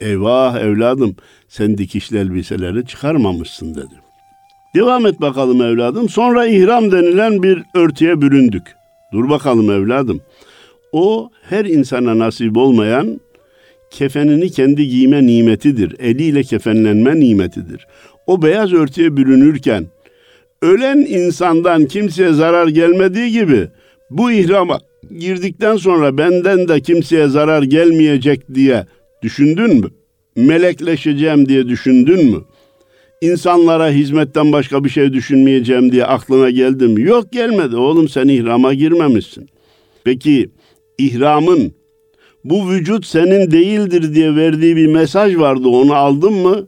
Eyvah 0.00 0.58
evladım 0.60 1.16
sen 1.48 1.78
dikişli 1.78 2.18
elbiseleri 2.18 2.86
çıkarmamışsın 2.86 3.74
dedi. 3.74 4.03
Devam 4.74 5.06
et 5.06 5.20
bakalım 5.20 5.62
evladım. 5.62 6.08
Sonra 6.08 6.46
ihram 6.46 6.92
denilen 6.92 7.42
bir 7.42 7.62
örtüye 7.74 8.20
büründük. 8.20 8.62
Dur 9.12 9.28
bakalım 9.30 9.70
evladım. 9.70 10.20
O 10.92 11.30
her 11.42 11.64
insana 11.64 12.18
nasip 12.18 12.56
olmayan 12.56 13.20
kefenini 13.90 14.50
kendi 14.50 14.88
giyme 14.88 15.26
nimetidir. 15.26 15.96
Eliyle 15.98 16.42
kefenlenme 16.42 17.20
nimetidir. 17.20 17.86
O 18.26 18.42
beyaz 18.42 18.72
örtüye 18.72 19.16
bürünürken 19.16 19.86
ölen 20.62 20.98
insandan 20.98 21.86
kimseye 21.86 22.32
zarar 22.32 22.68
gelmediği 22.68 23.30
gibi 23.30 23.68
bu 24.10 24.32
ihrama 24.32 24.80
girdikten 25.18 25.76
sonra 25.76 26.18
benden 26.18 26.68
de 26.68 26.80
kimseye 26.80 27.28
zarar 27.28 27.62
gelmeyecek 27.62 28.54
diye 28.54 28.86
düşündün 29.22 29.80
mü? 29.80 29.86
Melekleşeceğim 30.36 31.48
diye 31.48 31.68
düşündün 31.68 32.30
mü? 32.32 32.42
İnsanlara 33.20 33.90
hizmetten 33.90 34.52
başka 34.52 34.84
bir 34.84 34.88
şey 34.88 35.12
düşünmeyeceğim 35.12 35.92
diye 35.92 36.04
aklına 36.04 36.50
geldi 36.50 36.88
mi? 36.88 37.02
Yok 37.02 37.32
gelmedi. 37.32 37.76
Oğlum 37.76 38.08
sen 38.08 38.28
ihrama 38.28 38.74
girmemişsin. 38.74 39.48
Peki 40.04 40.50
ihramın 40.98 41.72
bu 42.44 42.70
vücut 42.70 43.06
senin 43.06 43.50
değildir 43.50 44.14
diye 44.14 44.36
verdiği 44.36 44.76
bir 44.76 44.86
mesaj 44.86 45.36
vardı. 45.36 45.68
Onu 45.68 45.94
aldın 45.94 46.32
mı? 46.32 46.66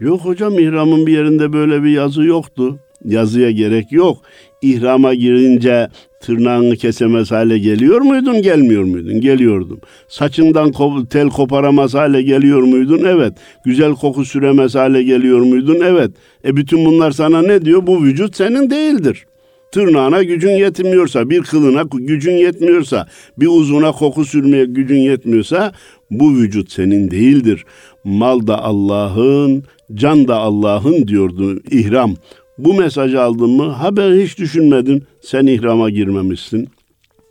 Yok 0.00 0.20
hocam 0.20 0.58
ihramın 0.58 1.06
bir 1.06 1.12
yerinde 1.12 1.52
böyle 1.52 1.82
bir 1.82 1.90
yazı 1.90 2.22
yoktu. 2.24 2.78
Yazıya 3.04 3.50
gerek 3.50 3.92
yok. 3.92 4.18
İhrama 4.62 5.14
girince 5.14 5.88
tırnağını 6.20 6.76
kesemez 6.76 7.30
hale 7.30 7.58
geliyor 7.58 8.00
muydun, 8.00 8.42
gelmiyor 8.42 8.84
muydun? 8.84 9.20
Geliyordum. 9.20 9.80
Saçından 10.08 10.72
tel 11.10 11.28
koparamaz 11.28 11.94
hale 11.94 12.22
geliyor 12.22 12.62
muydun? 12.62 13.04
Evet. 13.04 13.32
Güzel 13.64 13.92
koku 13.92 14.24
süremez 14.24 14.74
hale 14.74 15.02
geliyor 15.02 15.40
muydun? 15.40 15.78
Evet. 15.84 16.10
E 16.44 16.56
bütün 16.56 16.84
bunlar 16.84 17.10
sana 17.10 17.42
ne 17.42 17.64
diyor? 17.64 17.86
Bu 17.86 18.02
vücut 18.02 18.36
senin 18.36 18.70
değildir. 18.70 19.26
Tırnağına 19.72 20.22
gücün 20.22 20.50
yetmiyorsa, 20.50 21.30
bir 21.30 21.42
kılına 21.42 21.84
gücün 21.92 22.32
yetmiyorsa, 22.32 23.06
bir 23.38 23.46
uzuna 23.46 23.92
koku 23.92 24.24
sürmeye 24.24 24.64
gücün 24.64 24.98
yetmiyorsa 24.98 25.72
bu 26.10 26.34
vücut 26.34 26.72
senin 26.72 27.10
değildir. 27.10 27.64
Mal 28.04 28.46
da 28.46 28.62
Allah'ın, 28.62 29.64
can 29.94 30.28
da 30.28 30.36
Allah'ın 30.36 31.08
diyordu 31.08 31.60
ihram. 31.70 32.14
Bu 32.58 32.74
mesajı 32.74 33.22
aldın 33.22 33.50
mı? 33.50 33.68
Haber 33.68 34.12
hiç 34.12 34.38
düşünmedin. 34.38 35.04
Sen 35.20 35.46
ihrama 35.46 35.90
girmemişsin. 35.90 36.68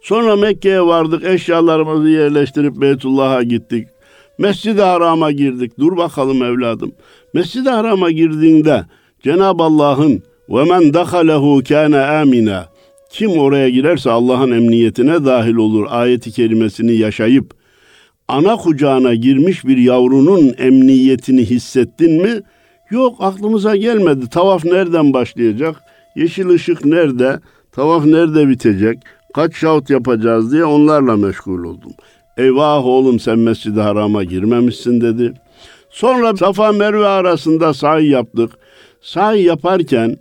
Sonra 0.01 0.35
Mekke'ye 0.35 0.81
vardık. 0.81 1.23
Eşyalarımızı 1.25 2.09
yerleştirip 2.09 2.81
Beytullah'a 2.81 3.43
gittik. 3.43 3.87
Mescid-i 4.37 4.81
Haram'a 4.81 5.31
girdik. 5.31 5.79
Dur 5.79 5.97
bakalım 5.97 6.43
evladım. 6.43 6.91
Mescid-i 7.33 7.69
Haram'a 7.69 8.11
girdiğinde 8.11 8.85
Cenab-ı 9.23 9.63
Allah'ın 9.63 10.23
ve 10.49 10.63
men 10.63 10.93
dahalehu 10.93 11.61
kana 11.67 12.07
amina. 12.07 12.69
Kim 13.09 13.31
oraya 13.31 13.69
girerse 13.69 14.11
Allah'ın 14.11 14.51
emniyetine 14.51 15.25
dahil 15.25 15.55
olur 15.55 15.85
ayeti 15.89 16.31
kerimesini 16.31 16.93
yaşayıp 16.93 17.53
ana 18.27 18.55
kucağına 18.55 19.15
girmiş 19.15 19.65
bir 19.65 19.77
yavrunun 19.77 20.55
emniyetini 20.57 21.45
hissettin 21.45 22.21
mi? 22.21 22.41
Yok 22.95 23.15
aklımıza 23.19 23.75
gelmedi. 23.75 24.29
Tavaf 24.29 24.65
nereden 24.65 25.13
başlayacak? 25.13 25.75
Yeşil 26.15 26.49
ışık 26.49 26.85
nerede? 26.85 27.39
Tavaf 27.71 28.05
nerede 28.05 28.49
bitecek? 28.49 28.97
Kaç 29.33 29.55
şahut 29.55 29.89
yapacağız 29.89 30.51
diye 30.51 30.65
onlarla 30.65 31.17
meşgul 31.17 31.63
oldum. 31.63 31.91
Eyvah 32.37 32.85
oğlum 32.85 33.19
sen 33.19 33.39
Mescid-i 33.39 33.81
Haram'a 33.81 34.23
girmemişsin 34.23 35.01
dedi. 35.01 35.33
Sonra 35.89 36.37
Safa 36.37 36.71
Merve 36.71 37.07
arasında 37.07 37.73
sahi 37.73 38.07
yaptık. 38.07 38.51
Sahi 39.01 39.41
yaparken 39.41 40.17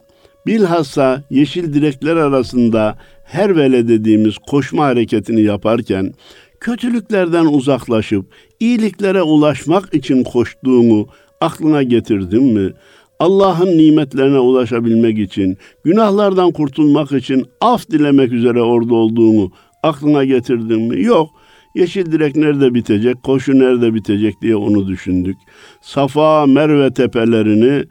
bilhassa 0.47 1.23
yeşil 1.31 1.75
direkler 1.75 2.17
arasında 2.17 2.99
her 3.25 3.57
vele 3.57 3.89
dediğimiz 3.89 4.39
koşma 4.39 4.85
hareketini 4.85 5.43
yaparken 5.43 6.13
kötülüklerden 6.61 7.45
uzaklaşıp 7.45 8.27
iyiliklere 8.61 9.23
ulaşmak 9.23 9.95
için 9.95 10.25
koştuğunu 10.25 11.07
aklına 11.45 11.83
getirdin 11.83 12.45
mi? 12.45 12.73
Allah'ın 13.19 13.79
nimetlerine 13.79 14.39
ulaşabilmek 14.39 15.19
için, 15.19 15.57
günahlardan 15.85 16.53
kurtulmak 16.53 17.13
için 17.13 17.45
af 17.61 17.91
dilemek 17.91 18.33
üzere 18.33 18.63
orada 18.63 18.95
olduğunu 18.95 19.51
aklına 19.83 20.25
getirdin 20.25 20.81
mi? 20.81 21.03
Yok. 21.03 21.31
Yeşil 21.75 22.13
direk 22.13 22.37
nerede 22.37 22.75
bitecek, 22.75 23.23
koşu 23.23 23.59
nerede 23.59 23.95
bitecek 23.95 24.43
diye 24.43 24.57
onu 24.57 24.89
düşündük. 24.89 25.37
Safa, 25.81 26.47
Merve 26.47 26.91
tepelerini 26.91 27.85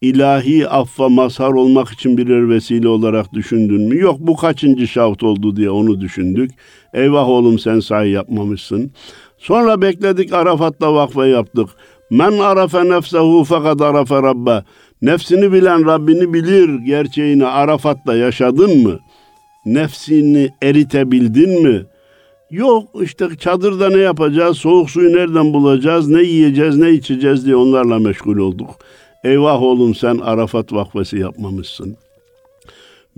ilahi 0.00 0.68
affa 0.68 1.08
mazhar 1.08 1.52
olmak 1.52 1.88
için 1.90 2.18
birer 2.18 2.50
vesile 2.50 2.88
olarak 2.88 3.32
düşündün 3.32 3.82
mü? 3.88 3.98
Yok 3.98 4.16
bu 4.20 4.36
kaçıncı 4.36 4.88
şaft 4.88 5.22
oldu 5.22 5.56
diye 5.56 5.70
onu 5.70 6.00
düşündük. 6.00 6.50
Eyvah 6.94 7.28
oğlum 7.28 7.58
sen 7.58 7.80
sahi 7.80 8.10
yapmamışsın. 8.10 8.90
Sonra 9.38 9.82
bekledik 9.82 10.32
Arafat'ta 10.32 10.94
vakfe 10.94 11.26
yaptık. 11.26 11.68
Men 12.10 12.38
arafe 12.38 12.88
nefsehu 12.88 13.44
fakat 13.44 13.80
arafe 13.80 14.14
rabbe. 14.14 14.64
Nefsini 15.02 15.52
bilen 15.52 15.86
Rabbini 15.86 16.32
bilir 16.32 16.78
gerçeğini 16.78 17.46
Arafat'ta 17.46 18.16
yaşadın 18.16 18.82
mı? 18.82 18.98
Nefsini 19.66 20.50
eritebildin 20.62 21.62
mi? 21.62 21.82
Yok 22.50 22.88
işte 23.02 23.28
çadırda 23.38 23.88
ne 23.88 23.98
yapacağız, 23.98 24.58
soğuk 24.58 24.90
suyu 24.90 25.12
nereden 25.12 25.52
bulacağız, 25.52 26.08
ne 26.08 26.22
yiyeceğiz, 26.22 26.76
ne 26.76 26.90
içeceğiz 26.90 27.46
diye 27.46 27.56
onlarla 27.56 27.98
meşgul 27.98 28.38
olduk. 28.38 28.70
Eyvah 29.24 29.62
oğlum 29.62 29.94
sen 29.94 30.18
Arafat 30.18 30.72
vakfesi 30.72 31.18
yapmamışsın. 31.18 31.96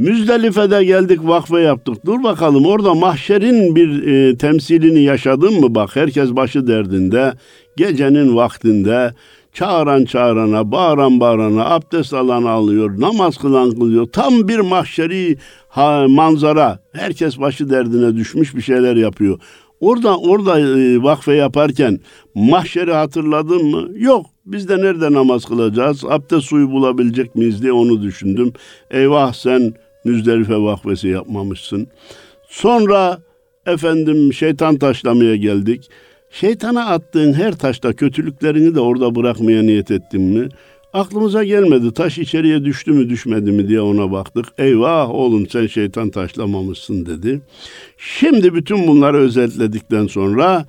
Müzdelife'de 0.00 0.84
geldik 0.84 1.20
vakfe 1.22 1.60
yaptık. 1.60 2.06
Dur 2.06 2.22
bakalım 2.22 2.66
orada 2.66 2.94
mahşerin 2.94 3.76
bir 3.76 4.06
e, 4.06 4.36
temsilini 4.36 5.02
yaşadın 5.02 5.60
mı 5.60 5.74
bak 5.74 5.96
herkes 5.96 6.30
başı 6.30 6.66
derdinde 6.66 7.32
gecenin 7.76 8.36
vaktinde 8.36 9.14
çağıran 9.52 10.04
çağırana, 10.04 10.72
bağıran 10.72 11.20
bağırana, 11.20 11.64
abdest 11.64 12.14
alan 12.14 12.44
alıyor, 12.44 13.00
namaz 13.00 13.36
kılan 13.36 13.70
kılıyor. 13.70 14.06
Tam 14.06 14.48
bir 14.48 14.58
mahşeri 14.58 15.36
ha, 15.68 16.06
manzara. 16.08 16.78
Herkes 16.92 17.40
başı 17.40 17.70
derdine 17.70 18.16
düşmüş 18.16 18.56
bir 18.56 18.62
şeyler 18.62 18.96
yapıyor. 18.96 19.38
Orada 19.80 20.18
orada 20.18 20.60
e, 20.60 21.02
vakfe 21.02 21.34
yaparken 21.34 22.00
mahşeri 22.34 22.92
hatırladın 22.92 23.64
mı? 23.66 23.88
Yok. 23.94 24.26
Biz 24.46 24.68
de 24.68 24.78
nerede 24.78 25.12
namaz 25.12 25.44
kılacağız? 25.44 26.04
Abdest 26.04 26.46
suyu 26.46 26.70
bulabilecek 26.70 27.34
miyiz 27.34 27.62
diye 27.62 27.72
onu 27.72 28.02
düşündüm. 28.02 28.52
Eyvah 28.90 29.32
sen 29.32 29.74
Müzdelife 30.04 30.56
vakfesi 30.56 31.08
yapmamışsın. 31.08 31.88
Sonra 32.48 33.18
efendim 33.66 34.32
şeytan 34.32 34.76
taşlamaya 34.76 35.36
geldik. 35.36 35.90
Şeytana 36.30 36.86
attığın 36.86 37.32
her 37.32 37.52
taşta 37.58 37.92
kötülüklerini 37.92 38.74
de 38.74 38.80
orada 38.80 39.14
bırakmaya 39.14 39.62
niyet 39.62 39.90
ettin 39.90 40.22
mi? 40.22 40.48
Aklımıza 40.92 41.44
gelmedi. 41.44 41.94
Taş 41.94 42.18
içeriye 42.18 42.64
düştü 42.64 42.92
mü 42.92 43.08
düşmedi 43.08 43.52
mi 43.52 43.68
diye 43.68 43.80
ona 43.80 44.12
baktık. 44.12 44.46
Eyvah 44.58 45.10
oğlum 45.10 45.46
sen 45.48 45.66
şeytan 45.66 46.10
taşlamamışsın 46.10 47.06
dedi. 47.06 47.40
Şimdi 47.98 48.54
bütün 48.54 48.86
bunları 48.86 49.16
özetledikten 49.16 50.06
sonra 50.06 50.66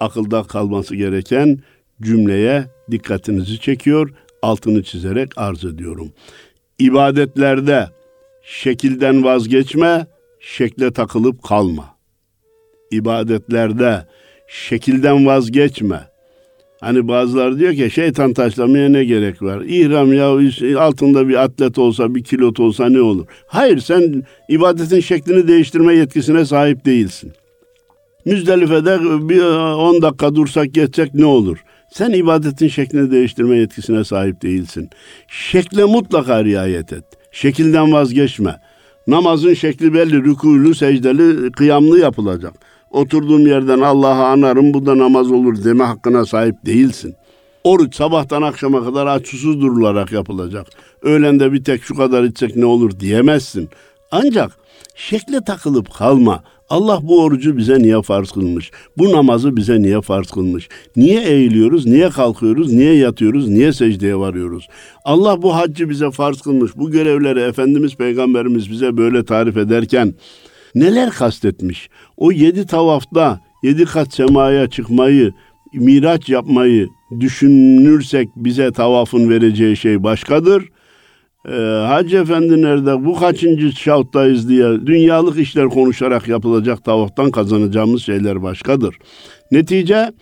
akılda 0.00 0.42
kalması 0.42 0.96
gereken 0.96 1.58
cümleye 2.02 2.64
dikkatinizi 2.90 3.60
çekiyor. 3.60 4.10
Altını 4.42 4.82
çizerek 4.82 5.32
arz 5.36 5.64
ediyorum. 5.64 6.12
İbadetlerde 6.78 7.88
şekilden 8.46 9.24
vazgeçme, 9.24 10.06
şekle 10.40 10.92
takılıp 10.92 11.42
kalma. 11.42 11.96
ibadetlerde 12.90 14.06
şekilden 14.48 15.26
vazgeçme. 15.26 16.00
Hani 16.80 17.08
bazıları 17.08 17.58
diyor 17.58 17.74
ki 17.74 17.90
şeytan 17.90 18.32
taşlamaya 18.32 18.88
ne 18.88 19.04
gerek 19.04 19.42
var? 19.42 19.60
İhram 19.60 20.12
ya 20.12 20.80
altında 20.80 21.28
bir 21.28 21.42
atlet 21.42 21.78
olsa, 21.78 22.14
bir 22.14 22.24
kilot 22.24 22.60
olsa 22.60 22.88
ne 22.88 23.00
olur? 23.00 23.26
Hayır 23.46 23.78
sen 23.78 24.22
ibadetin 24.48 25.00
şeklini 25.00 25.48
değiştirme 25.48 25.94
yetkisine 25.94 26.44
sahip 26.44 26.84
değilsin. 26.84 27.32
Müzdelife'de 28.24 28.98
bir 29.28 29.42
10 29.42 30.02
dakika 30.02 30.34
dursak 30.34 30.74
geçecek 30.74 31.14
ne 31.14 31.24
olur? 31.24 31.58
Sen 31.92 32.10
ibadetin 32.10 32.68
şeklini 32.68 33.10
değiştirme 33.10 33.56
yetkisine 33.56 34.04
sahip 34.04 34.42
değilsin. 34.42 34.90
Şekle 35.28 35.84
mutlaka 35.84 36.44
riayet 36.44 36.92
et. 36.92 37.04
Şekilden 37.36 37.92
vazgeçme. 37.92 38.60
Namazın 39.06 39.54
şekli 39.54 39.94
belli, 39.94 40.14
rükûlü, 40.14 40.74
secdeli, 40.74 41.52
kıyamlı 41.52 42.00
yapılacak. 42.00 42.54
Oturduğum 42.90 43.46
yerden 43.46 43.80
Allah'ı 43.80 44.26
anarım, 44.26 44.74
bu 44.74 44.86
da 44.86 44.98
namaz 44.98 45.30
olur 45.30 45.64
deme 45.64 45.84
hakkına 45.84 46.26
sahip 46.26 46.54
değilsin. 46.66 47.14
Oruç 47.64 47.96
sabahtan 47.96 48.42
akşama 48.42 48.84
kadar 48.84 49.06
aç 49.06 49.26
susuz 49.26 49.60
durularak 49.60 50.12
yapılacak. 50.12 50.66
Öğlende 51.02 51.52
bir 51.52 51.64
tek 51.64 51.82
şu 51.82 51.94
kadar 51.94 52.24
içsek 52.24 52.56
ne 52.56 52.64
olur 52.64 53.00
diyemezsin. 53.00 53.68
Ancak 54.10 54.52
şekle 54.94 55.40
takılıp 55.44 55.94
kalma. 55.94 56.42
Allah 56.68 57.00
bu 57.02 57.22
orucu 57.22 57.56
bize 57.56 57.78
niye 57.78 58.02
farz 58.02 58.30
kılmış? 58.30 58.70
Bu 58.98 59.12
namazı 59.12 59.56
bize 59.56 59.82
niye 59.82 60.00
farz 60.00 60.30
kılmış? 60.30 60.68
Niye 60.96 61.22
eğiliyoruz? 61.22 61.86
Niye 61.86 62.10
kalkıyoruz? 62.10 62.72
Niye 62.72 62.94
yatıyoruz? 62.94 63.48
Niye 63.48 63.72
secdeye 63.72 64.16
varıyoruz? 64.16 64.68
Allah 65.04 65.42
bu 65.42 65.56
haccı 65.56 65.90
bize 65.90 66.10
farz 66.10 66.40
kılmış. 66.40 66.76
Bu 66.76 66.90
görevleri 66.90 67.40
Efendimiz 67.40 67.96
Peygamberimiz 67.96 68.70
bize 68.70 68.96
böyle 68.96 69.24
tarif 69.24 69.56
ederken 69.56 70.14
neler 70.74 71.10
kastetmiş? 71.10 71.88
O 72.16 72.32
yedi 72.32 72.66
tavafta 72.66 73.40
yedi 73.62 73.84
kat 73.84 74.14
semaya 74.14 74.70
çıkmayı, 74.70 75.32
miraç 75.74 76.28
yapmayı 76.28 76.88
düşünürsek 77.20 78.28
bize 78.36 78.72
tavafın 78.72 79.30
vereceği 79.30 79.76
şey 79.76 80.02
başkadır 80.02 80.64
e, 81.48 81.56
Hacı 81.86 82.16
Efendi 82.16 82.62
nerede, 82.62 83.04
bu 83.04 83.14
kaçıncı 83.14 83.72
şahtayız 83.72 84.48
diye 84.48 84.64
dünyalık 84.86 85.38
işler 85.38 85.68
konuşarak 85.68 86.28
yapılacak 86.28 86.84
tavaftan 86.84 87.30
kazanacağımız 87.30 88.02
şeyler 88.02 88.42
başkadır. 88.42 88.96
Netice 89.50 90.12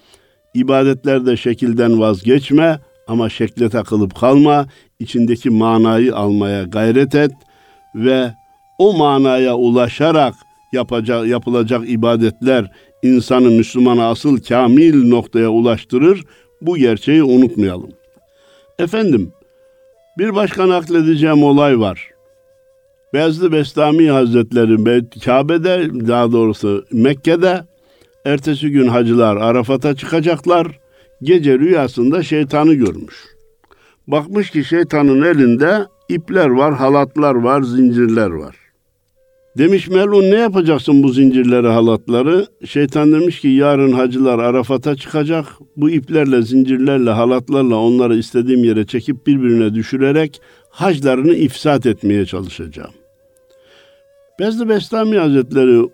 ibadetlerde 0.55 1.37
şekilden 1.37 2.01
vazgeçme 2.01 2.79
ama 3.07 3.29
şekle 3.29 3.69
takılıp 3.69 4.15
kalma, 4.21 4.67
içindeki 5.01 5.51
manayı 5.51 6.17
almaya 6.17 6.63
gayret 6.63 7.15
et 7.15 7.33
ve 7.95 8.33
o 8.79 8.97
manaya 8.97 9.57
ulaşarak 9.57 10.35
yapacak, 10.73 11.27
yapılacak 11.27 11.91
ibadetler 11.91 12.71
insanı 13.03 13.51
Müslümana 13.51 14.09
asıl 14.09 14.39
kamil 14.39 15.09
noktaya 15.09 15.49
ulaştırır. 15.49 16.25
Bu 16.63 16.77
gerçeği 16.77 17.23
unutmayalım. 17.23 17.91
Efendim, 18.79 19.33
bir 20.19 20.35
başka 20.35 20.69
nakledeceğim 20.69 21.43
olay 21.43 21.81
var. 21.81 22.11
Bezli 23.15 23.53
Bestami 23.53 24.11
Hazretleri 24.11 24.85
Kabe'de 25.25 26.07
daha 26.09 26.33
doğrusu 26.33 26.85
Mekke'de 26.93 27.65
ertesi 28.25 28.71
gün 28.71 28.89
hacılar 28.89 29.37
Arafat'a 29.37 29.97
çıkacaklar. 29.97 30.81
Gece 31.23 31.59
rüyasında 31.59 32.23
şeytanı 32.23 32.75
görmüş. 32.75 33.15
Bakmış 34.07 34.51
ki 34.51 34.65
şeytanın 34.65 35.23
elinde 35.23 35.87
ipler 36.09 36.49
var, 36.49 36.75
halatlar 36.75 37.35
var, 37.35 37.63
zincirler 37.63 38.31
var. 38.31 38.64
Demiş 39.59 39.89
Melun 39.89 40.31
ne 40.31 40.37
yapacaksın 40.37 41.03
bu 41.03 41.09
zincirleri 41.09 41.69
halatları? 41.69 42.47
Şeytan 42.65 43.13
demiş 43.13 43.41
ki 43.41 43.49
yarın 43.49 43.93
hacılar 43.93 44.39
Arafat'a 44.39 44.97
çıkacak. 44.97 45.47
Bu 45.77 45.91
iplerle, 45.91 46.43
zincirlerle, 46.43 47.11
halatlarla 47.11 47.77
onları 47.77 48.17
istediğim 48.17 48.65
yere 48.65 48.87
çekip 48.87 49.27
birbirine 49.27 49.75
düşürerek 49.75 50.41
haclarını 50.69 51.35
ifsat 51.35 51.87
etmeye 51.87 52.27
çalışacağım. 52.27 52.93
Bezli 54.41 54.69
Bestami 54.69 55.19
Hazretleri 55.19 55.89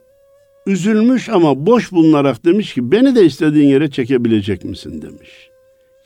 üzülmüş 0.67 1.29
ama 1.29 1.67
boş 1.67 1.93
bulunarak 1.93 2.45
demiş 2.45 2.75
ki 2.75 2.93
beni 2.93 3.15
de 3.15 3.25
istediğin 3.25 3.69
yere 3.69 3.91
çekebilecek 3.91 4.65
misin 4.65 5.03
demiş. 5.03 5.51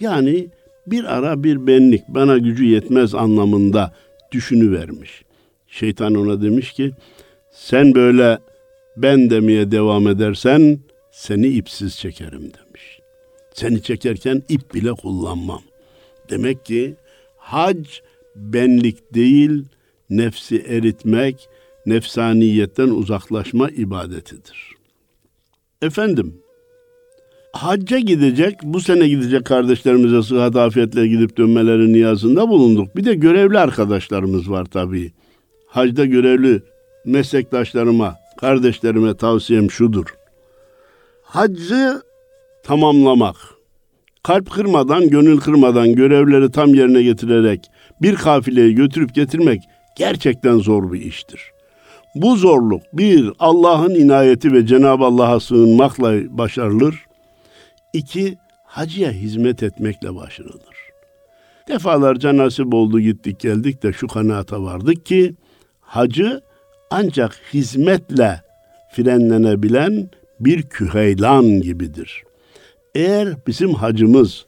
Yani 0.00 0.48
bir 0.86 1.16
ara 1.16 1.44
bir 1.44 1.66
benlik 1.66 2.02
bana 2.08 2.38
gücü 2.38 2.64
yetmez 2.64 3.14
anlamında 3.14 3.94
düşünüvermiş. 4.32 5.24
Şeytan 5.66 6.14
ona 6.14 6.42
demiş 6.42 6.72
ki 6.72 6.92
sen 7.54 7.94
böyle 7.94 8.38
ben 8.96 9.30
demeye 9.30 9.70
devam 9.70 10.08
edersen 10.08 10.78
seni 11.10 11.46
ipsiz 11.48 11.96
çekerim 11.96 12.42
demiş. 12.42 13.00
Seni 13.54 13.82
çekerken 13.82 14.42
ip 14.48 14.74
bile 14.74 14.92
kullanmam. 14.92 15.62
Demek 16.30 16.64
ki 16.64 16.94
hac 17.36 17.86
benlik 18.36 19.14
değil, 19.14 19.64
nefsi 20.10 20.58
eritmek, 20.58 21.48
nefsaniyetten 21.86 22.88
uzaklaşma 22.88 23.70
ibadetidir. 23.70 24.74
Efendim, 25.82 26.34
hacca 27.52 27.98
gidecek, 27.98 28.54
bu 28.62 28.80
sene 28.80 29.08
gidecek 29.08 29.44
kardeşlerimize 29.44 30.22
sıhhat 30.22 30.56
afiyetle 30.56 31.06
gidip 31.06 31.36
dönmeleri 31.36 31.92
niyazında 31.92 32.48
bulunduk. 32.48 32.96
Bir 32.96 33.04
de 33.04 33.14
görevli 33.14 33.58
arkadaşlarımız 33.58 34.50
var 34.50 34.64
tabii. 34.64 35.12
Hacda 35.66 36.04
görevli 36.04 36.62
meslektaşlarıma, 37.04 38.16
kardeşlerime 38.40 39.16
tavsiyem 39.16 39.70
şudur. 39.70 40.14
Haccı 41.22 42.02
tamamlamak, 42.62 43.36
kalp 44.22 44.50
kırmadan, 44.50 45.08
gönül 45.08 45.40
kırmadan 45.40 45.94
görevleri 45.94 46.50
tam 46.50 46.74
yerine 46.74 47.02
getirerek 47.02 47.60
bir 48.02 48.14
kafileyi 48.14 48.74
götürüp 48.74 49.14
getirmek 49.14 49.62
gerçekten 49.96 50.58
zor 50.58 50.92
bir 50.92 51.00
iştir. 51.00 51.40
Bu 52.14 52.36
zorluk 52.36 52.82
bir 52.92 53.32
Allah'ın 53.38 53.94
inayeti 53.94 54.52
ve 54.52 54.66
Cenab-ı 54.66 55.04
Allah'a 55.04 55.40
sığınmakla 55.40 56.38
başarılır. 56.38 57.06
İki 57.92 58.38
hacıya 58.64 59.10
hizmet 59.10 59.62
etmekle 59.62 60.14
başarılır. 60.14 60.74
Defalarca 61.68 62.36
nasip 62.36 62.74
oldu 62.74 63.00
gittik 63.00 63.40
geldik 63.40 63.82
de 63.82 63.92
şu 63.92 64.08
kanaata 64.08 64.62
vardık 64.62 65.06
ki 65.06 65.34
hacı 65.80 66.40
ancak 66.96 67.40
hizmetle 67.54 68.40
frenlenebilen 68.92 70.08
bir 70.40 70.62
küheylan 70.62 71.44
gibidir. 71.44 72.22
Eğer 72.94 73.28
bizim 73.46 73.74
hacımız 73.74 74.46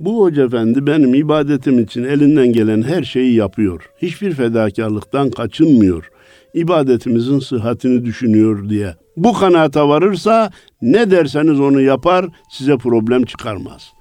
bu 0.00 0.20
hoca 0.20 0.44
efendi 0.44 0.86
benim 0.86 1.14
ibadetim 1.14 1.78
için 1.78 2.04
elinden 2.04 2.52
gelen 2.52 2.82
her 2.82 3.02
şeyi 3.02 3.34
yapıyor. 3.34 3.90
Hiçbir 4.02 4.34
fedakarlıktan 4.34 5.30
kaçınmıyor. 5.30 6.10
İbadetimizin 6.54 7.38
sıhhatini 7.38 8.04
düşünüyor 8.04 8.68
diye. 8.68 8.94
Bu 9.16 9.32
kanaata 9.32 9.88
varırsa 9.88 10.50
ne 10.82 11.10
derseniz 11.10 11.60
onu 11.60 11.80
yapar, 11.80 12.26
size 12.50 12.76
problem 12.76 13.24
çıkarmaz. 13.24 13.92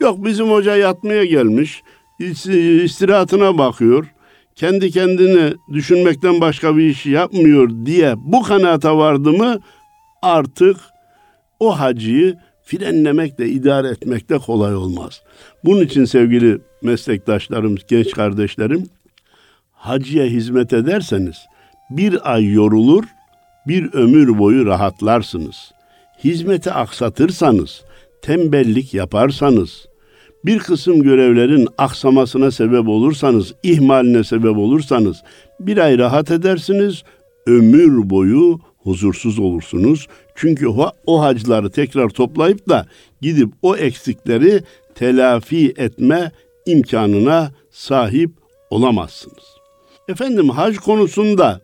Yok 0.00 0.24
bizim 0.24 0.50
hoca 0.50 0.76
yatmaya 0.76 1.24
gelmiş, 1.24 1.82
istirahatına 2.18 3.58
bakıyor 3.58 4.06
kendi 4.58 4.90
kendini 4.90 5.54
düşünmekten 5.72 6.40
başka 6.40 6.76
bir 6.76 6.82
iş 6.82 7.06
yapmıyor 7.06 7.70
diye 7.86 8.14
bu 8.16 8.42
kanaata 8.42 8.98
vardı 8.98 9.32
mı 9.32 9.60
artık 10.22 10.76
o 11.60 11.78
hacıyı 11.78 12.36
frenlemekle, 12.64 13.48
idare 13.48 13.88
etmekte 13.88 14.38
kolay 14.38 14.74
olmaz. 14.74 15.22
Bunun 15.64 15.80
için 15.80 16.04
sevgili 16.04 16.58
meslektaşlarım, 16.82 17.76
genç 17.88 18.10
kardeşlerim, 18.10 18.86
hacıya 19.72 20.26
hizmet 20.26 20.72
ederseniz 20.72 21.36
bir 21.90 22.32
ay 22.32 22.52
yorulur, 22.52 23.04
bir 23.66 23.92
ömür 23.92 24.38
boyu 24.38 24.66
rahatlarsınız. 24.66 25.72
Hizmeti 26.24 26.72
aksatırsanız, 26.72 27.82
tembellik 28.22 28.94
yaparsanız, 28.94 29.87
bir 30.44 30.58
kısım 30.58 31.02
görevlerin 31.02 31.68
aksamasına 31.78 32.50
sebep 32.50 32.88
olursanız, 32.88 33.54
ihmaline 33.62 34.24
sebep 34.24 34.56
olursanız 34.56 35.22
bir 35.60 35.78
ay 35.78 35.98
rahat 35.98 36.30
edersiniz, 36.30 37.02
ömür 37.46 38.10
boyu 38.10 38.60
huzursuz 38.78 39.38
olursunuz. 39.38 40.06
Çünkü 40.34 40.68
o, 40.68 40.90
o 41.06 41.22
hacıları 41.22 41.70
tekrar 41.70 42.08
toplayıp 42.08 42.68
da 42.68 42.86
gidip 43.20 43.48
o 43.62 43.76
eksikleri 43.76 44.62
telafi 44.94 45.74
etme 45.76 46.32
imkanına 46.66 47.52
sahip 47.70 48.30
olamazsınız. 48.70 49.44
Efendim 50.08 50.48
hac 50.48 50.76
konusunda 50.76 51.60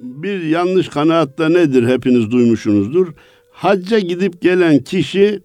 bir 0.00 0.42
yanlış 0.42 0.88
kanaatta 0.88 1.48
nedir 1.48 1.88
hepiniz 1.88 2.30
duymuşsunuzdur. 2.30 3.14
Hacca 3.50 3.98
gidip 3.98 4.42
gelen 4.42 4.78
kişi 4.78 5.40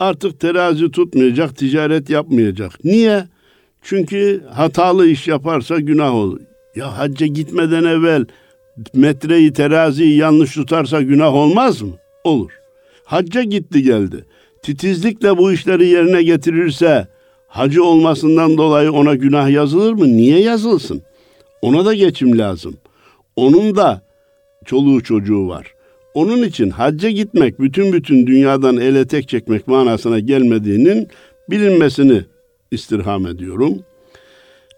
artık 0.00 0.40
terazi 0.40 0.90
tutmayacak, 0.90 1.56
ticaret 1.56 2.10
yapmayacak. 2.10 2.84
Niye? 2.84 3.24
Çünkü 3.82 4.44
hatalı 4.50 5.06
iş 5.06 5.28
yaparsa 5.28 5.80
günah 5.80 6.14
olur. 6.14 6.40
Ya 6.76 6.98
hacca 6.98 7.26
gitmeden 7.26 7.84
evvel 7.84 8.24
metreyi, 8.94 9.52
teraziyi 9.52 10.16
yanlış 10.16 10.54
tutarsa 10.54 11.02
günah 11.02 11.34
olmaz 11.34 11.82
mı? 11.82 11.92
Olur. 12.24 12.50
Hacca 13.04 13.42
gitti 13.42 13.82
geldi. 13.82 14.24
Titizlikle 14.62 15.38
bu 15.38 15.52
işleri 15.52 15.86
yerine 15.86 16.22
getirirse 16.22 17.06
hacı 17.48 17.84
olmasından 17.84 18.58
dolayı 18.58 18.92
ona 18.92 19.14
günah 19.14 19.50
yazılır 19.50 19.92
mı? 19.92 20.06
Niye 20.06 20.40
yazılsın? 20.40 21.02
Ona 21.62 21.84
da 21.84 21.94
geçim 21.94 22.38
lazım. 22.38 22.76
Onun 23.36 23.76
da 23.76 24.02
çoluğu 24.64 25.02
çocuğu 25.02 25.48
var. 25.48 25.74
Onun 26.18 26.42
için 26.42 26.70
hacca 26.70 27.10
gitmek 27.10 27.60
bütün 27.60 27.92
bütün 27.92 28.26
dünyadan 28.26 28.76
ele 28.76 29.06
tek 29.06 29.28
çekmek 29.28 29.68
manasına 29.68 30.18
gelmediğinin 30.18 31.08
bilinmesini 31.50 32.22
istirham 32.70 33.26
ediyorum. 33.26 33.78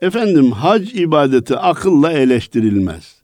Efendim 0.03 0.53
hac 0.53 0.95
ibadeti 0.95 1.57
akılla 1.57 2.13
eleştirilmez. 2.13 3.15